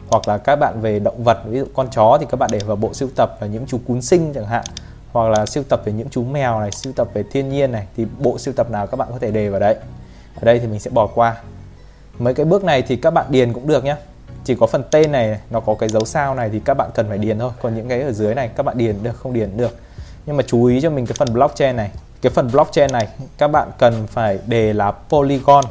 Hoặc 0.09 0.29
là 0.29 0.39
các 0.39 0.57
bạn 0.57 0.81
về 0.81 0.99
động 0.99 1.25
vật, 1.25 1.39
ví 1.49 1.59
dụ 1.59 1.65
con 1.75 1.89
chó 1.91 2.19
thì 2.21 2.27
các 2.31 2.37
bạn 2.37 2.51
để 2.53 2.59
vào 2.59 2.77
bộ 2.77 2.95
sưu 2.95 3.09
tập 3.17 3.37
là 3.41 3.47
những 3.47 3.67
chú 3.67 3.79
cún 3.87 4.03
sinh 4.03 4.33
chẳng 4.35 4.47
hạn. 4.47 4.65
Hoặc 5.13 5.29
là 5.29 5.47
sưu 5.47 5.65
tập 5.65 5.83
về 5.85 5.93
những 5.93 6.09
chú 6.11 6.25
mèo 6.25 6.61
này, 6.61 6.71
sưu 6.71 6.93
tập 6.93 7.09
về 7.15 7.25
thiên 7.33 7.49
nhiên 7.49 7.73
này 7.73 7.87
thì 7.97 8.07
bộ 8.19 8.39
sưu 8.39 8.55
tập 8.55 8.71
nào 8.71 8.87
các 8.87 8.97
bạn 8.97 9.09
có 9.13 9.19
thể 9.19 9.31
để 9.31 9.49
vào 9.49 9.61
đấy. 9.61 9.75
Ở 10.35 10.45
đây 10.45 10.59
thì 10.59 10.67
mình 10.67 10.81
sẽ 10.81 10.91
bỏ 10.91 11.07
qua. 11.07 11.37
Mấy 12.19 12.35
cái 12.35 12.47
bước 12.47 12.65
này 12.65 12.83
thì 12.83 12.97
các 12.97 13.11
bạn 13.11 13.27
điền 13.29 13.53
cũng 13.53 13.67
được 13.67 13.85
nhé 13.85 13.97
chỉ 14.45 14.55
có 14.55 14.67
phần 14.67 14.83
tên 14.91 15.13
này, 15.13 15.39
nó 15.51 15.61
có 15.61 15.75
cái 15.75 15.89
dấu 15.89 16.05
sao 16.05 16.35
này 16.35 16.51
thì 16.53 16.61
các 16.65 16.75
bạn 16.75 16.91
cần 16.95 17.09
phải 17.09 17.19
điền 17.19 17.39
thôi. 17.39 17.51
Còn 17.63 17.75
những 17.75 17.89
cái 17.89 18.03
ở 18.03 18.13
dưới 18.13 18.35
này, 18.35 18.51
các 18.57 18.63
bạn 18.63 18.79
điền 18.79 19.03
được, 19.03 19.17
không 19.17 19.33
điền 19.33 19.57
được. 19.57 19.77
Nhưng 20.27 20.37
mà 20.37 20.43
chú 20.47 20.65
ý 20.65 20.81
cho 20.81 20.91
mình 20.91 21.07
cái 21.07 21.15
phần 21.19 21.33
blockchain 21.33 21.77
này. 21.77 21.91
Cái 22.23 22.33
phần 22.33 22.51
blockchain 22.53 22.93
này, 22.93 23.09
các 23.39 23.49
bạn 23.49 23.71
cần 23.79 24.07
phải 24.07 24.39
đề 24.47 24.73
là 24.73 24.91
Polygon. 24.91 25.65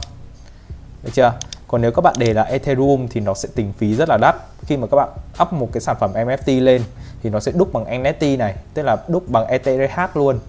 Được 1.03 1.09
chưa? 1.13 1.33
Còn 1.67 1.81
nếu 1.81 1.91
các 1.91 2.01
bạn 2.01 2.15
đề 2.17 2.33
là 2.33 2.43
Ethereum 2.43 3.07
thì 3.07 3.21
nó 3.21 3.33
sẽ 3.33 3.49
tính 3.55 3.73
phí 3.77 3.95
rất 3.95 4.09
là 4.09 4.17
đắt. 4.17 4.35
Khi 4.65 4.77
mà 4.77 4.87
các 4.87 4.97
bạn 4.97 5.09
up 5.41 5.53
một 5.53 5.69
cái 5.73 5.81
sản 5.81 5.95
phẩm 5.99 6.13
NFT 6.13 6.63
lên 6.63 6.83
thì 7.23 7.29
nó 7.29 7.39
sẽ 7.39 7.51
đúc 7.51 7.73
bằng 7.73 8.03
NFT 8.03 8.37
này, 8.37 8.55
tức 8.73 8.81
là 8.81 8.97
đúc 9.07 9.29
bằng 9.29 9.47
ETH 9.47 10.17
luôn. 10.17 10.39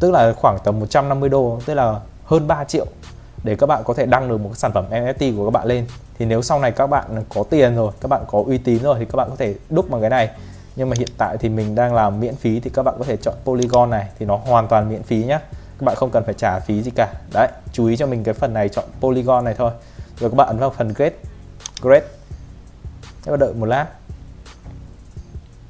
Tức 0.00 0.10
là 0.10 0.32
khoảng 0.32 0.58
tầm 0.64 0.80
150 0.80 1.28
đô, 1.28 1.60
tức 1.66 1.74
là 1.74 2.00
hơn 2.24 2.46
3 2.46 2.64
triệu 2.64 2.86
để 3.44 3.56
các 3.56 3.66
bạn 3.66 3.82
có 3.84 3.94
thể 3.94 4.06
đăng 4.06 4.28
được 4.28 4.38
một 4.38 4.48
cái 4.48 4.56
sản 4.56 4.72
phẩm 4.72 4.84
NFT 4.90 5.36
của 5.36 5.44
các 5.44 5.50
bạn 5.50 5.66
lên. 5.66 5.86
Thì 6.18 6.26
nếu 6.26 6.42
sau 6.42 6.60
này 6.60 6.72
các 6.72 6.86
bạn 6.86 7.24
có 7.28 7.44
tiền 7.50 7.76
rồi, 7.76 7.92
các 8.00 8.08
bạn 8.08 8.24
có 8.26 8.42
uy 8.46 8.58
tín 8.58 8.82
rồi 8.82 8.96
thì 8.98 9.04
các 9.04 9.16
bạn 9.16 9.30
có 9.30 9.36
thể 9.36 9.54
đúc 9.70 9.90
bằng 9.90 10.00
cái 10.00 10.10
này. 10.10 10.30
Nhưng 10.76 10.90
mà 10.90 10.96
hiện 10.98 11.08
tại 11.18 11.36
thì 11.40 11.48
mình 11.48 11.74
đang 11.74 11.94
làm 11.94 12.20
miễn 12.20 12.36
phí 12.36 12.60
thì 12.60 12.70
các 12.74 12.82
bạn 12.82 12.94
có 12.98 13.04
thể 13.04 13.16
chọn 13.16 13.34
Polygon 13.44 13.90
này 13.90 14.08
thì 14.18 14.26
nó 14.26 14.36
hoàn 14.36 14.68
toàn 14.68 14.88
miễn 14.88 15.02
phí 15.02 15.24
nhé 15.24 15.38
các 15.78 15.84
bạn 15.84 15.96
không 15.96 16.10
cần 16.10 16.24
phải 16.24 16.34
trả 16.34 16.60
phí 16.60 16.82
gì 16.82 16.90
cả. 16.90 17.12
Đấy, 17.32 17.48
chú 17.72 17.86
ý 17.86 17.96
cho 17.96 18.06
mình 18.06 18.24
cái 18.24 18.34
phần 18.34 18.54
này, 18.54 18.68
chọn 18.68 18.84
Polygon 19.00 19.44
này 19.44 19.54
thôi. 19.58 19.70
Rồi 20.18 20.30
các 20.30 20.36
bạn 20.36 20.48
ấn 20.48 20.58
vào 20.58 20.70
phần 20.70 20.92
Grade 20.92 21.16
Grade 21.82 22.06
các 23.24 23.30
bạn 23.30 23.40
đợi 23.40 23.54
một 23.54 23.66
lát. 23.66 23.86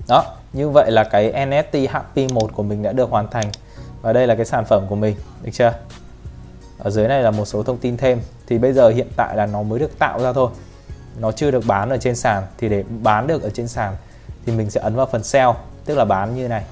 Đó, 0.08 0.24
như 0.52 0.68
vậy 0.68 0.90
là 0.90 1.04
cái 1.04 1.32
NFT 1.32 1.88
Happy 1.90 2.28
1 2.28 2.52
của 2.52 2.62
mình 2.62 2.82
đã 2.82 2.92
được 2.92 3.10
hoàn 3.10 3.30
thành. 3.30 3.50
Và 4.02 4.12
đây 4.12 4.26
là 4.26 4.34
cái 4.34 4.44
sản 4.44 4.64
phẩm 4.64 4.86
của 4.88 4.96
mình, 4.96 5.16
được 5.42 5.50
chưa? 5.52 5.72
Ở 6.78 6.90
dưới 6.90 7.08
này 7.08 7.22
là 7.22 7.30
một 7.30 7.44
số 7.44 7.62
thông 7.62 7.78
tin 7.78 7.96
thêm. 7.96 8.20
Thì 8.46 8.58
bây 8.58 8.72
giờ 8.72 8.88
hiện 8.88 9.08
tại 9.16 9.36
là 9.36 9.46
nó 9.46 9.62
mới 9.62 9.78
được 9.78 9.98
tạo 9.98 10.22
ra 10.22 10.32
thôi. 10.32 10.50
Nó 11.18 11.32
chưa 11.32 11.50
được 11.50 11.64
bán 11.66 11.90
ở 11.90 11.96
trên 11.96 12.16
sàn. 12.16 12.42
Thì 12.58 12.68
để 12.68 12.84
bán 13.02 13.26
được 13.26 13.42
ở 13.42 13.50
trên 13.50 13.68
sàn 13.68 13.96
thì 14.46 14.52
mình 14.52 14.70
sẽ 14.70 14.80
ấn 14.80 14.94
vào 14.94 15.06
phần 15.06 15.24
sell 15.24 15.50
tức 15.84 15.94
là 15.94 16.04
bán 16.04 16.34
như 16.34 16.48
này. 16.48 16.64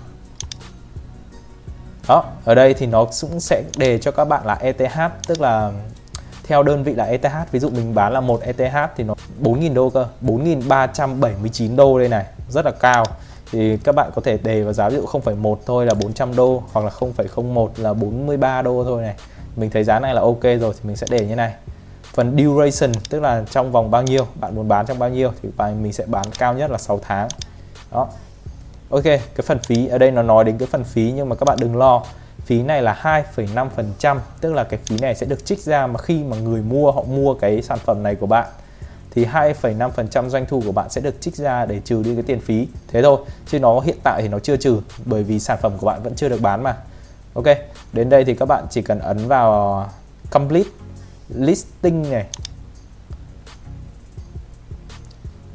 Đó 2.09 2.25
ở 2.44 2.54
đây 2.54 2.75
thì 2.75 2.87
nó 2.87 3.04
cũng 3.21 3.40
sẽ 3.40 3.62
đề 3.76 3.99
cho 3.99 4.11
các 4.11 4.25
bạn 4.25 4.47
là 4.47 4.54
ETH 4.54 4.99
tức 5.26 5.40
là 5.40 5.73
theo 6.44 6.62
đơn 6.62 6.82
vị 6.82 6.94
là 6.94 7.04
ETH 7.04 7.52
ví 7.52 7.61
dụ 7.61 7.71
mình 7.71 7.94
bán 7.94 8.12
là 8.12 8.21
một 8.21 8.40
ETH 8.40 8.76
thì 8.97 9.04
nó 9.04 9.14
4.000 9.42 9.75
đô 9.75 9.90
cơ 9.90 10.06
4.379 10.23 11.76
đô 11.76 11.99
đây 11.99 12.09
này 12.09 12.26
rất 12.49 12.64
là 12.64 12.71
cao. 12.71 13.04
Thì 13.52 13.76
các 13.76 13.94
bạn 13.94 14.11
có 14.14 14.23
thể 14.25 14.38
đề 14.38 14.62
vào 14.62 14.73
giá 14.73 14.88
ví 14.88 14.97
dụ 14.97 15.06
0,1 15.06 15.56
thôi 15.66 15.87
là 15.87 15.94
400 15.94 16.37
đô 16.37 16.62
hoặc 16.73 16.85
là 16.85 16.90
0,01 16.90 17.68
là 17.76 17.94
43 17.94 18.62
đô 18.62 18.85
thôi 18.85 19.02
này 19.02 19.14
mình 19.56 19.71
thấy 19.71 19.85
giá 19.85 19.99
này 19.99 20.14
là 20.14 20.21
ok 20.21 20.42
rồi 20.42 20.75
thì 20.75 20.80
mình 20.82 20.97
sẽ 20.97 21.06
để 21.11 21.26
như 21.26 21.37
này. 21.37 21.54
Phần 22.14 22.37
duration 22.38 22.92
tức 23.11 23.21
là 23.21 23.44
trong 23.50 23.73
vòng 23.73 23.90
bao 23.90 24.02
nhiêu 24.02 24.26
bạn 24.40 24.54
muốn 24.54 24.68
bán 24.68 24.87
trong 24.87 24.99
bao 24.99 25.09
nhiêu 25.09 25.32
thì 25.42 25.49
mình 25.80 25.92
sẽ 25.92 26.04
bán 26.06 26.25
cao 26.38 26.54
nhất 26.54 26.71
là 26.71 26.78
6 26.78 27.00
tháng. 27.02 27.28
Đó. 27.92 28.09
Ok 28.90 29.04
cái 29.04 29.42
phần 29.47 29.59
phí 29.59 29.87
ở 29.87 29.99
đây 29.99 30.11
nó 30.11 30.23
nói 30.23 30.44
đến 30.44 30.59
cái 30.59 30.68
phần 30.71 30.85
phí 30.85 31.12
nhưng 31.16 31.28
mà 31.28 31.37
các 31.37 31.44
bạn 31.44 31.59
đừng 31.61 31.76
lo. 31.76 32.02
Phí 32.44 32.62
này 32.62 32.82
là 32.82 33.23
2,5% 33.35 34.18
tức 34.40 34.52
là 34.52 34.64
cái 34.64 34.80
phí 34.85 34.97
này 34.99 35.14
sẽ 35.14 35.26
được 35.26 35.44
trích 35.44 35.61
ra 35.61 35.87
mà 35.87 35.99
khi 35.99 36.25
mà 36.25 36.37
người 36.37 36.62
mua 36.62 36.92
họ 36.92 37.02
mua 37.02 37.35
cái 37.35 37.62
sản 37.62 37.78
phẩm 37.78 38.02
này 38.02 38.14
của 38.14 38.26
bạn 38.26 38.47
thì 39.11 39.25
2,5% 39.25 40.28
doanh 40.28 40.47
thu 40.47 40.62
của 40.66 40.73
bạn 40.73 40.90
sẽ 40.90 41.00
được 41.00 41.21
trích 41.21 41.37
ra 41.37 41.66
để 41.66 41.80
trừ 41.85 42.02
đi 42.02 42.14
cái 42.14 42.23
tiền 42.23 42.40
phí. 42.40 42.68
Thế 42.88 43.02
thôi 43.02 43.18
chứ 43.47 43.61
nó 43.61 43.80
hiện 43.80 43.97
tại 44.02 44.23
thì 44.23 44.28
nó 44.28 44.38
chưa 44.38 44.56
trừ 44.56 44.80
bởi 45.04 45.23
vì 45.23 45.40
sản 45.40 45.59
phẩm 45.62 45.73
của 45.78 45.87
bạn 45.87 46.02
vẫn 46.02 46.14
chưa 46.14 46.28
được 46.28 46.40
bán 46.40 46.62
mà 46.62 46.76
ok 47.34 47.44
đến 47.92 48.08
đây 48.08 48.24
thì 48.24 48.34
các 48.34 48.46
bạn 48.46 48.66
chỉ 48.70 48.82
cần 48.82 48.98
ấn 48.98 49.28
vào 49.28 49.88
complete 50.30 50.70
listing 51.28 52.10
này. 52.10 52.26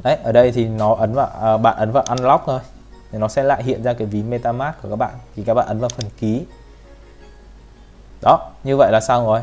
Đấy 0.02 0.18
ở 0.22 0.32
đây 0.32 0.52
thì 0.52 0.68
nó 0.68 0.94
ấn 0.94 1.14
vào 1.14 1.26
à, 1.26 1.56
bạn 1.56 1.76
ấn 1.76 1.92
vào 1.92 2.04
unlock 2.08 2.44
thôi. 2.46 2.60
Thì 3.12 3.18
nó 3.18 3.28
sẽ 3.28 3.42
lại 3.42 3.62
hiện 3.62 3.82
ra 3.82 3.92
cái 3.92 4.06
ví 4.06 4.22
MetaMask 4.22 4.82
của 4.82 4.90
các 4.90 4.96
bạn. 4.96 5.14
Thì 5.36 5.44
các 5.44 5.54
bạn 5.54 5.66
ấn 5.66 5.78
vào 5.78 5.88
phần 5.88 6.06
ký. 6.18 6.46
Đó 8.22 8.50
như 8.64 8.76
vậy 8.76 8.92
là 8.92 9.00
xong 9.00 9.26
rồi. 9.26 9.40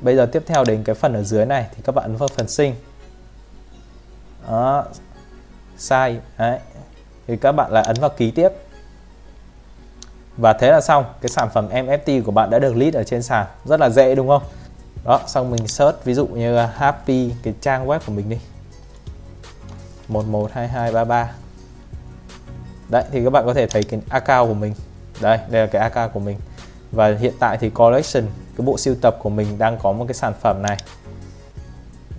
Bây 0.00 0.16
giờ 0.16 0.26
tiếp 0.26 0.42
theo 0.46 0.64
đến 0.64 0.84
cái 0.84 0.94
phần 0.94 1.14
ở 1.14 1.22
dưới 1.22 1.46
này 1.46 1.66
thì 1.76 1.82
các 1.84 1.94
bạn 1.94 2.04
ấn 2.04 2.16
vào 2.16 2.28
phần 2.28 2.48
sinh. 2.48 2.74
Đó 4.48 4.84
sai 5.76 6.20
đấy. 6.38 6.58
Thì 7.26 7.36
các 7.36 7.52
bạn 7.52 7.72
lại 7.72 7.84
ấn 7.86 7.96
vào 8.00 8.10
ký 8.10 8.30
tiếp 8.30 8.48
và 10.36 10.52
thế 10.52 10.70
là 10.70 10.80
xong 10.80 11.04
cái 11.20 11.28
sản 11.28 11.48
phẩm 11.54 11.68
mft 11.68 12.22
của 12.22 12.32
bạn 12.32 12.50
đã 12.50 12.58
được 12.58 12.76
list 12.76 12.94
ở 12.96 13.04
trên 13.04 13.22
sàn. 13.22 13.46
Rất 13.64 13.80
là 13.80 13.90
dễ 13.90 14.14
đúng 14.14 14.28
không? 14.28 14.42
Đó 15.04 15.20
xong 15.26 15.50
mình 15.50 15.68
search 15.68 16.04
ví 16.04 16.14
dụ 16.14 16.26
như 16.26 16.64
uh, 16.64 16.70
happy 16.74 17.32
cái 17.42 17.54
trang 17.60 17.86
web 17.86 17.98
của 18.06 18.12
mình 18.12 18.28
đi. 18.28 18.38
112233 20.08 21.26
đấy 22.88 23.04
thì 23.12 23.24
các 23.24 23.30
bạn 23.30 23.46
có 23.46 23.54
thể 23.54 23.66
thấy 23.66 23.82
cái 23.82 24.00
account 24.08 24.48
của 24.48 24.54
mình. 24.54 24.74
Đây 25.20 25.38
đây 25.50 25.60
là 25.62 25.66
cái 25.66 25.82
account 25.82 26.12
của 26.12 26.20
mình. 26.20 26.38
Và 26.92 27.08
hiện 27.08 27.34
tại 27.40 27.58
thì 27.60 27.70
collection 27.70 28.24
cái 28.56 28.66
bộ 28.66 28.78
siêu 28.78 28.94
tập 29.00 29.16
của 29.22 29.30
mình 29.30 29.58
đang 29.58 29.78
có 29.78 29.92
một 29.92 30.04
cái 30.08 30.14
sản 30.14 30.32
phẩm 30.40 30.62
này. 30.62 30.76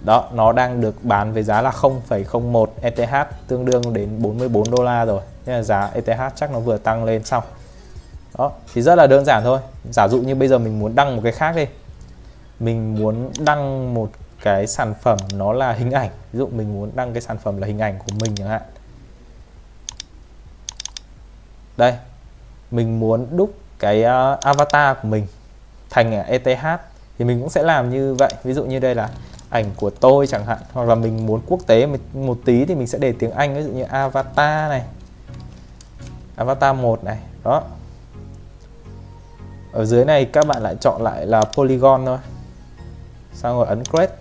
Đó 0.06 0.30
nó 0.34 0.52
đang 0.52 0.82
được 0.82 1.04
bán 1.04 1.34
với 1.34 1.44
giá 1.44 1.62
là 1.62 1.72
0,01 1.72 2.66
ETH 2.82 3.28
tương 3.48 3.66
đương 3.66 3.94
đến 3.94 4.22
44 4.22 4.72
đô 4.72 4.84
la 4.84 5.06
rồi. 5.06 5.22
Nên 5.46 5.56
là 5.56 5.62
giá 5.64 5.90
ETH 5.94 6.22
chắc 6.36 6.52
nó 6.52 6.60
vừa 6.60 6.78
tăng 6.78 7.04
lên 7.04 7.24
xong 7.24 7.44
đó 8.38 8.52
thì 8.74 8.82
rất 8.82 8.96
là 8.96 9.08
đơn 9.08 9.26
giản 9.26 9.44
thôi. 9.44 9.60
Giả 9.92 10.08
dụ 10.08 10.22
như 10.22 10.36
bây 10.36 10.48
giờ 10.48 10.58
mình 10.58 10.80
muốn 10.80 10.96
đăng 10.96 11.16
một 11.16 11.22
cái 11.24 11.32
khác 11.32 11.56
đi. 11.56 11.66
Mình 12.60 12.96
muốn 12.96 13.32
đăng 13.40 13.94
một 13.94 14.10
cái 14.44 14.68
sản 14.68 14.94
phẩm 15.02 15.18
nó 15.34 15.54
là 15.54 15.74
hình 15.74 15.92
ảnh. 15.92 16.10
Ví 16.34 16.40
dụ 16.40 16.48
mình 16.48 16.74
muốn 16.74 16.92
đăng 16.96 17.14
cái 17.14 17.22
sản 17.22 17.38
phẩm 17.38 17.58
là 17.58 17.68
hình 17.68 17.80
ảnh 17.80 18.00
của 18.00 18.16
mình 18.20 18.36
chẳng 18.36 18.48
hạn. 18.48 18.62
Đây 21.78 21.94
mình 22.72 23.00
muốn 23.00 23.28
đúc 23.38 23.54
cái 23.80 24.00
uh, 24.02 24.40
avatar 24.40 24.98
của 25.02 25.08
mình 25.08 25.28
thành 25.90 26.12
ờ, 26.12 26.22
ETH 26.22 26.82
thì 27.18 27.26
mình 27.26 27.40
cũng 27.40 27.50
sẽ 27.50 27.64
làm 27.64 27.90
như 27.90 28.14
vậy. 28.14 28.34
Ví 28.44 28.54
dụ 28.54 28.66
như 28.66 28.80
đây 28.80 28.96
là 28.96 29.10
ảnh 29.50 29.66
của 29.76 29.90
tôi 29.90 30.28
chẳng 30.28 30.46
hạn. 30.46 30.58
Hoặc 30.74 30.88
là 30.88 30.96
mình 30.96 31.26
muốn 31.26 31.42
quốc 31.48 31.60
tế 31.68 31.88
một 32.14 32.38
tí 32.46 32.66
thì 32.66 32.76
mình 32.76 32.88
sẽ 32.88 32.98
để 32.98 33.14
tiếng 33.20 33.32
Anh. 33.32 33.56
Ví 33.56 33.64
dụ 33.64 33.70
như 33.70 33.84
avatar 33.84 34.70
này 34.70 34.84
avatar 36.36 36.76
1 36.76 37.04
này. 37.04 37.18
Đó 37.44 37.64
ở 39.72 39.86
dưới 39.86 40.06
này 40.06 40.26
các 40.26 40.48
bạn 40.48 40.64
lại 40.64 40.76
chọn 40.82 41.02
lại 41.02 41.26
là 41.26 41.44
polygon 41.44 42.06
thôi. 42.06 42.18
Xong 43.34 43.58
rồi 43.58 43.68
ấn 43.68 43.84
create. 43.84 44.14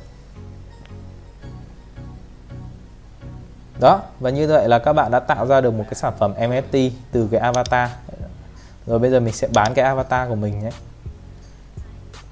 Đó 3.81 4.01
và 4.21 4.31
như 4.31 4.49
vậy 4.49 4.69
là 4.69 4.79
các 4.79 4.93
bạn 4.93 5.11
đã 5.11 5.21
tạo 5.21 5.47
ra 5.47 5.61
được 5.61 5.71
một 5.71 5.85
cái 5.85 5.95
sản 5.95 6.13
phẩm 6.19 6.35
NFT 6.39 6.91
từ 7.13 7.29
cái 7.31 7.41
avatar. 7.41 7.91
Rồi 8.87 8.99
bây 8.99 9.11
giờ 9.11 9.21
mình 9.21 9.35
sẽ 9.35 9.49
bán 9.55 9.75
cái 9.75 9.85
avatar 9.85 10.29
của 10.29 10.35
mình 10.35 10.61
nhé. 10.61 10.71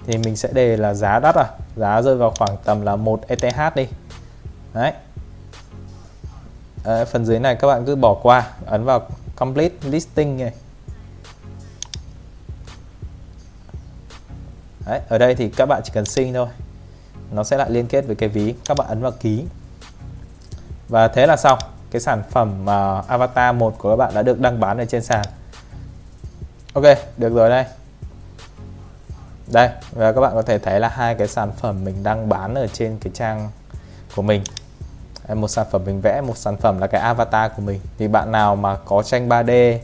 Thì 0.07 0.19
mình 0.19 0.37
sẽ 0.37 0.49
đề 0.53 0.77
là 0.77 0.95
giá 0.95 1.19
đắt 1.19 1.35
à? 1.35 1.47
Giá 1.77 2.03
rơi 2.03 2.17
vào 2.17 2.33
khoảng 2.39 2.57
tầm 2.65 2.83
là 2.83 2.97
một 2.97 3.21
ETH 3.29 3.75
đi. 3.75 3.89
Đấy. 4.75 4.93
À, 6.85 7.05
phần 7.05 7.25
dưới 7.25 7.39
này 7.39 7.57
các 7.57 7.69
bạn 7.69 7.85
cứ 7.85 7.97
bỏ 7.97 8.15
qua 8.23 8.51
ấn 8.67 8.85
vào 8.85 9.09
complete 9.37 9.75
listing 9.83 10.37
này. 10.37 10.53
Đấy 14.87 15.01
ở 15.09 15.19
đây 15.19 15.35
thì 15.35 15.49
các 15.49 15.67
bạn 15.67 15.83
chỉ 15.85 15.91
cần 15.95 16.05
sinh 16.05 16.35
thôi. 16.35 16.47
Nó 17.31 17.45
sẽ 17.45 17.57
lại 17.57 17.71
liên 17.71 17.87
kết 17.87 18.07
với 18.07 18.17
cái 18.17 18.29
ví 18.29 18.55
các 18.65 18.77
bạn 18.77 18.89
ấn 18.89 19.01
vào 19.01 19.13
ký. 19.21 19.45
Và 20.89 21.09
thế 21.09 21.27
là 21.27 21.37
xong. 21.37 21.59
Cái 21.91 22.01
sản 22.01 22.23
phẩm 22.31 22.63
uh, 22.63 23.09
avatar 23.09 23.57
1 23.57 23.75
của 23.79 23.91
các 23.91 23.97
bạn 23.97 24.15
đã 24.15 24.23
được 24.23 24.41
đăng 24.41 24.61
bán 24.61 24.79
ở 24.79 24.85
trên 24.85 25.03
sàn. 25.03 25.25
Ok 26.73 26.85
được 27.17 27.35
rồi 27.35 27.51
đây. 27.51 27.65
Đây 29.53 29.69
và 29.93 30.13
các 30.13 30.21
bạn 30.21 30.33
có 30.35 30.43
thể 30.43 30.59
thấy 30.59 30.81
là 30.81 30.89
hai 30.89 31.15
cái 31.15 31.29
sản 31.29 31.53
phẩm 31.57 31.85
mình 31.85 32.03
đang 32.03 32.29
bán 32.29 32.55
ở 32.55 32.67
trên 32.67 32.99
cái 33.01 33.13
trang 33.15 33.51
của 34.17 34.23
mình. 34.23 34.43
Một 35.35 35.49
sản 35.49 35.67
phẩm 35.71 35.83
mình 35.85 36.01
vẽ 36.01 36.21
một 36.21 36.37
sản 36.37 36.57
phẩm 36.57 36.79
là 36.79 36.87
cái 36.87 37.01
avatar 37.01 37.53
của 37.57 37.63
mình. 37.63 37.81
Thì 37.99 38.09
bạn 38.09 38.33
nào 38.33 38.57
mà 38.57 38.77
có 38.85 39.03
tranh 39.03 39.29
3D 39.29 39.79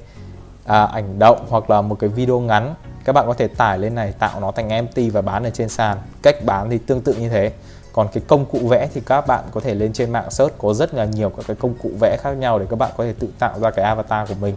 à, 0.64 0.84
ảnh 0.84 1.18
động 1.18 1.46
hoặc 1.48 1.70
là 1.70 1.80
một 1.80 1.96
cái 2.00 2.10
video 2.10 2.40
ngắn 2.40 2.74
các 3.10 3.14
bạn 3.14 3.26
có 3.26 3.34
thể 3.34 3.48
tải 3.48 3.78
lên 3.78 3.94
này, 3.94 4.12
tạo 4.18 4.40
nó 4.40 4.52
thành 4.52 4.68
empty 4.68 5.10
và 5.10 5.22
bán 5.22 5.44
ở 5.44 5.50
trên 5.50 5.68
sàn. 5.68 5.98
Cách 6.22 6.44
bán 6.44 6.70
thì 6.70 6.78
tương 6.78 7.00
tự 7.00 7.14
như 7.14 7.28
thế. 7.28 7.52
Còn 7.92 8.08
cái 8.12 8.22
công 8.28 8.44
cụ 8.44 8.58
vẽ 8.58 8.88
thì 8.94 9.00
các 9.06 9.26
bạn 9.26 9.44
có 9.52 9.60
thể 9.60 9.74
lên 9.74 9.92
trên 9.92 10.10
mạng 10.10 10.30
search, 10.30 10.58
có 10.58 10.74
rất 10.74 10.94
là 10.94 11.04
nhiều 11.04 11.30
các 11.30 11.44
cái 11.46 11.56
công 11.60 11.74
cụ 11.82 11.90
vẽ 12.00 12.16
khác 12.20 12.30
nhau 12.30 12.58
để 12.58 12.66
các 12.70 12.76
bạn 12.76 12.90
có 12.96 13.04
thể 13.04 13.14
tự 13.18 13.28
tạo 13.38 13.60
ra 13.60 13.70
cái 13.70 13.84
avatar 13.84 14.28
của 14.28 14.34
mình. 14.40 14.56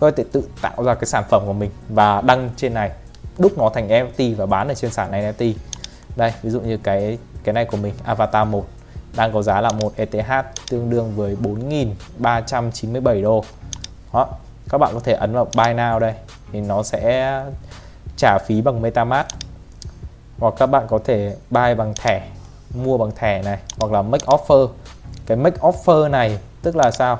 Có 0.00 0.10
thể 0.10 0.24
tự 0.32 0.48
tạo 0.62 0.84
ra 0.84 0.94
cái 0.94 1.06
sản 1.06 1.24
phẩm 1.28 1.42
của 1.46 1.52
mình 1.52 1.70
và 1.88 2.20
đăng 2.20 2.50
trên 2.56 2.74
này. 2.74 2.90
Đúc 3.38 3.58
nó 3.58 3.70
thành 3.74 3.88
NFT 3.88 4.36
và 4.36 4.46
bán 4.46 4.68
ở 4.68 4.74
trên 4.74 4.90
sàn 4.90 5.12
NFT 5.12 5.52
đây, 6.16 6.32
ví 6.42 6.50
dụ 6.50 6.60
như 6.60 6.76
cái 6.76 7.18
cái 7.44 7.52
này 7.52 7.64
của 7.64 7.76
mình, 7.76 7.94
avatar 8.04 8.48
1 8.48 8.66
đang 9.16 9.32
có 9.32 9.42
giá 9.42 9.60
là 9.60 9.70
một 9.72 9.92
ETH 9.96 10.32
tương 10.70 10.90
đương 10.90 11.12
với 11.16 11.36
4.397 12.20 13.22
đô. 13.22 13.44
Đó, 14.12 14.28
các 14.68 14.78
bạn 14.78 14.90
có 14.94 15.00
thể 15.00 15.12
ấn 15.12 15.32
vào 15.32 15.44
buy 15.44 15.64
now 15.74 15.98
đây, 15.98 16.14
thì 16.52 16.60
nó 16.60 16.82
sẽ 16.82 17.42
trả 18.18 18.38
phí 18.38 18.60
bằng 18.60 18.82
MetaMask. 18.82 19.28
Hoặc 20.38 20.54
các 20.58 20.66
bạn 20.66 20.86
có 20.88 20.98
thể 21.04 21.36
buy 21.50 21.74
bằng 21.74 21.94
thẻ 22.02 22.28
mua 22.74 22.98
bằng 22.98 23.10
thẻ 23.16 23.42
này 23.42 23.58
hoặc 23.78 23.92
là 23.92 24.02
make 24.02 24.26
offer. 24.26 24.68
Cái 25.26 25.36
make 25.36 25.60
offer 25.60 26.10
này 26.10 26.38
tức 26.62 26.76
là 26.76 26.90
sao? 26.90 27.18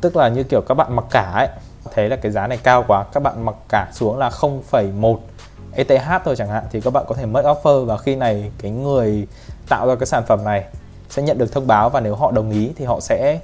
Tức 0.00 0.16
là 0.16 0.28
như 0.28 0.42
kiểu 0.42 0.60
các 0.60 0.74
bạn 0.74 0.96
mặc 0.96 1.04
cả 1.10 1.32
ấy. 1.34 1.48
Thấy 1.94 2.08
là 2.08 2.16
cái 2.16 2.32
giá 2.32 2.46
này 2.46 2.58
cao 2.62 2.84
quá 2.88 3.04
các 3.12 3.22
bạn 3.22 3.44
mặc 3.44 3.54
cả 3.68 3.88
xuống 3.92 4.18
là 4.18 4.28
0,1 4.28 5.18
ETH 5.72 6.24
thôi 6.24 6.34
chẳng 6.36 6.48
hạn 6.48 6.64
thì 6.70 6.80
các 6.80 6.92
bạn 6.92 7.04
có 7.08 7.14
thể 7.14 7.26
make 7.26 7.48
offer. 7.48 7.84
Và 7.84 7.96
khi 7.96 8.16
này 8.16 8.52
cái 8.58 8.70
người 8.70 9.26
tạo 9.68 9.86
ra 9.86 9.94
cái 9.94 10.06
sản 10.06 10.22
phẩm 10.26 10.44
này 10.44 10.64
sẽ 11.10 11.22
nhận 11.22 11.38
được 11.38 11.52
thông 11.52 11.66
báo 11.66 11.90
và 11.90 12.00
nếu 12.00 12.14
họ 12.14 12.30
đồng 12.30 12.50
ý 12.50 12.72
thì 12.76 12.84
họ 12.84 13.00
sẽ 13.00 13.40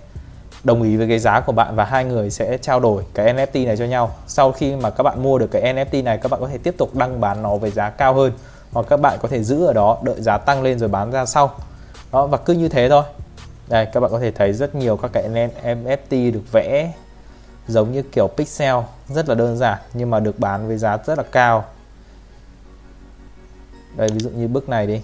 đồng 0.64 0.82
ý 0.82 0.96
với 0.96 1.08
cái 1.08 1.18
giá 1.18 1.40
của 1.40 1.52
bạn 1.52 1.76
và 1.76 1.84
hai 1.84 2.04
người 2.04 2.30
sẽ 2.30 2.58
trao 2.58 2.80
đổi 2.80 3.04
cái 3.14 3.34
NFT 3.34 3.66
này 3.66 3.76
cho 3.76 3.84
nhau. 3.84 4.14
Sau 4.26 4.52
khi 4.52 4.76
mà 4.76 4.90
các 4.90 5.02
bạn 5.02 5.22
mua 5.22 5.38
được 5.38 5.50
cái 5.50 5.74
NFT 5.74 6.04
này, 6.04 6.18
các 6.18 6.30
bạn 6.30 6.40
có 6.40 6.48
thể 6.48 6.58
tiếp 6.58 6.74
tục 6.78 6.94
đăng 6.94 7.20
bán 7.20 7.42
nó 7.42 7.56
với 7.56 7.70
giá 7.70 7.90
cao 7.90 8.14
hơn 8.14 8.32
hoặc 8.72 8.86
các 8.88 9.00
bạn 9.00 9.18
có 9.22 9.28
thể 9.28 9.42
giữ 9.42 9.64
ở 9.64 9.72
đó 9.72 9.98
đợi 10.02 10.20
giá 10.20 10.38
tăng 10.38 10.62
lên 10.62 10.78
rồi 10.78 10.88
bán 10.88 11.10
ra 11.10 11.26
sau. 11.26 11.54
Đó, 12.12 12.26
và 12.26 12.38
cứ 12.38 12.52
như 12.52 12.68
thế 12.68 12.88
thôi. 12.88 13.04
Đây, 13.68 13.86
các 13.86 14.00
bạn 14.00 14.10
có 14.10 14.20
thể 14.20 14.30
thấy 14.30 14.52
rất 14.52 14.74
nhiều 14.74 14.96
các 14.96 15.10
cái 15.12 15.28
NFT 15.62 16.32
được 16.32 16.52
vẽ 16.52 16.92
giống 17.68 17.92
như 17.92 18.02
kiểu 18.02 18.28
pixel, 18.28 18.76
rất 19.08 19.28
là 19.28 19.34
đơn 19.34 19.56
giản 19.56 19.78
nhưng 19.94 20.10
mà 20.10 20.20
được 20.20 20.38
bán 20.38 20.68
với 20.68 20.78
giá 20.78 20.98
rất 21.06 21.18
là 21.18 21.24
cao. 21.32 21.64
Đây, 23.96 24.08
ví 24.08 24.18
dụ 24.18 24.30
như 24.30 24.48
bức 24.48 24.68
này 24.68 24.86
đi. 24.86 25.00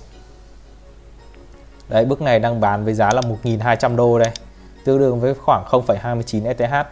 Đấy 1.88 2.04
bức 2.04 2.22
này 2.22 2.38
đang 2.38 2.60
bán 2.60 2.84
với 2.84 2.94
giá 2.94 3.12
là 3.12 3.20
1.200 3.20 3.96
đô 3.96 4.18
đây 4.18 4.30
tương 4.86 4.98
đương 4.98 5.20
với 5.20 5.34
khoảng 5.34 5.64
0,29 5.64 6.46
ETH 6.46 6.86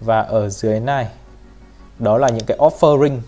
và 0.00 0.20
ở 0.20 0.48
dưới 0.48 0.80
này 0.80 1.08
đó 1.98 2.18
là 2.18 2.28
những 2.28 2.44
cái 2.46 2.58
offering 2.58 3.18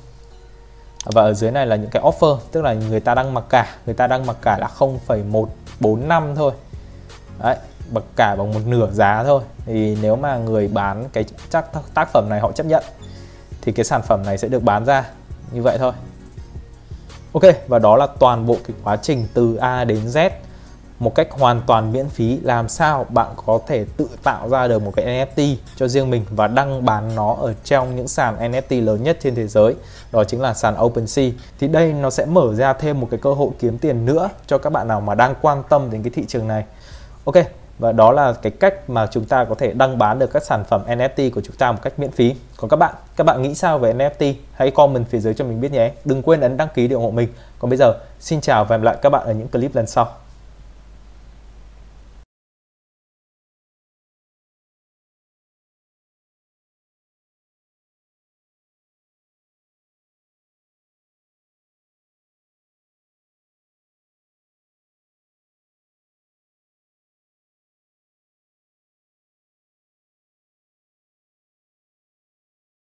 và 1.04 1.22
ở 1.22 1.34
dưới 1.34 1.50
này 1.50 1.66
là 1.66 1.76
những 1.76 1.90
cái 1.90 2.02
offer 2.02 2.38
tức 2.52 2.62
là 2.62 2.72
người 2.72 3.00
ta 3.00 3.14
đang 3.14 3.34
mặc 3.34 3.44
cả 3.48 3.76
người 3.86 3.94
ta 3.94 4.06
đang 4.06 4.26
mặc 4.26 4.36
cả 4.42 4.58
là 4.58 4.68
0,145 4.68 6.34
thôi. 6.34 6.52
Đấy 7.38 7.56
mặc 7.92 8.04
cả 8.16 8.36
bằng 8.36 8.52
một 8.52 8.60
nửa 8.66 8.90
giá 8.90 9.24
thôi. 9.24 9.42
Thì 9.66 9.98
nếu 10.02 10.16
mà 10.16 10.36
người 10.36 10.68
bán 10.68 11.08
cái 11.12 11.24
chắc 11.50 11.66
tác 11.94 12.12
phẩm 12.12 12.28
này 12.28 12.40
họ 12.40 12.52
chấp 12.52 12.66
nhận 12.66 12.84
thì 13.60 13.72
cái 13.72 13.84
sản 13.84 14.02
phẩm 14.02 14.22
này 14.26 14.38
sẽ 14.38 14.48
được 14.48 14.62
bán 14.62 14.84
ra 14.84 15.10
như 15.52 15.62
vậy 15.62 15.78
thôi. 15.78 15.92
Ok 17.32 17.42
và 17.68 17.78
đó 17.78 17.96
là 17.96 18.06
toàn 18.18 18.46
bộ 18.46 18.56
cái 18.66 18.76
quá 18.84 18.96
trình 18.96 19.26
từ 19.34 19.56
A 19.56 19.84
đến 19.84 20.06
Z 20.06 20.30
một 21.02 21.14
cách 21.14 21.28
hoàn 21.30 21.60
toàn 21.66 21.92
miễn 21.92 22.08
phí. 22.08 22.38
Làm 22.42 22.68
sao 22.68 23.06
bạn 23.08 23.26
có 23.46 23.58
thể 23.66 23.84
tự 23.96 24.08
tạo 24.22 24.48
ra 24.48 24.68
được 24.68 24.82
một 24.82 24.92
cái 24.96 25.06
NFT 25.06 25.56
cho 25.76 25.88
riêng 25.88 26.10
mình 26.10 26.24
và 26.30 26.46
đăng 26.46 26.84
bán 26.84 27.14
nó 27.14 27.36
ở 27.40 27.54
trong 27.64 27.96
những 27.96 28.08
sàn 28.08 28.52
NFT 28.52 28.84
lớn 28.84 29.02
nhất 29.02 29.18
trên 29.20 29.34
thế 29.34 29.46
giới? 29.46 29.74
Đó 30.12 30.24
chính 30.24 30.40
là 30.40 30.54
sàn 30.54 30.74
OpenSea. 30.82 31.30
Thì 31.60 31.68
đây 31.68 31.92
nó 31.92 32.10
sẽ 32.10 32.26
mở 32.26 32.54
ra 32.54 32.72
thêm 32.72 33.00
một 33.00 33.08
cái 33.10 33.20
cơ 33.22 33.32
hội 33.32 33.50
kiếm 33.58 33.78
tiền 33.78 34.06
nữa 34.06 34.28
cho 34.46 34.58
các 34.58 34.70
bạn 34.70 34.88
nào 34.88 35.00
mà 35.00 35.14
đang 35.14 35.34
quan 35.42 35.62
tâm 35.68 35.90
đến 35.90 36.02
cái 36.02 36.10
thị 36.14 36.24
trường 36.28 36.48
này. 36.48 36.64
Ok, 37.24 37.36
và 37.78 37.92
đó 37.92 38.12
là 38.12 38.32
cái 38.32 38.52
cách 38.60 38.90
mà 38.90 39.06
chúng 39.06 39.24
ta 39.24 39.44
có 39.44 39.54
thể 39.54 39.72
đăng 39.72 39.98
bán 39.98 40.18
được 40.18 40.32
các 40.32 40.42
sản 40.42 40.64
phẩm 40.64 40.82
NFT 40.86 41.30
của 41.30 41.40
chúng 41.44 41.56
ta 41.56 41.72
một 41.72 41.78
cách 41.82 41.98
miễn 41.98 42.10
phí. 42.10 42.34
Còn 42.56 42.68
các 42.68 42.76
bạn 42.76 42.94
các 43.16 43.24
bạn 43.24 43.42
nghĩ 43.42 43.54
sao 43.54 43.78
về 43.78 43.92
NFT 43.92 44.34
hãy 44.52 44.70
comment 44.70 45.08
phía 45.08 45.18
dưới 45.18 45.34
cho 45.34 45.44
mình 45.44 45.60
biết 45.60 45.72
nhé. 45.72 45.92
Đừng 46.04 46.22
quên 46.22 46.40
ấn 46.40 46.56
đăng 46.56 46.68
ký 46.74 46.88
để 46.88 46.94
ủng 46.94 47.04
hộ 47.04 47.10
mình. 47.10 47.28
Còn 47.58 47.70
bây 47.70 47.76
giờ, 47.76 47.94
xin 48.20 48.40
chào 48.40 48.64
và 48.64 48.76
hẹn 48.76 48.80
gặp 48.80 48.86
lại 48.86 48.96
các 49.02 49.10
bạn 49.10 49.26
ở 49.26 49.32
những 49.32 49.48
clip 49.48 49.74
lần 49.74 49.86
sau. 49.86 50.21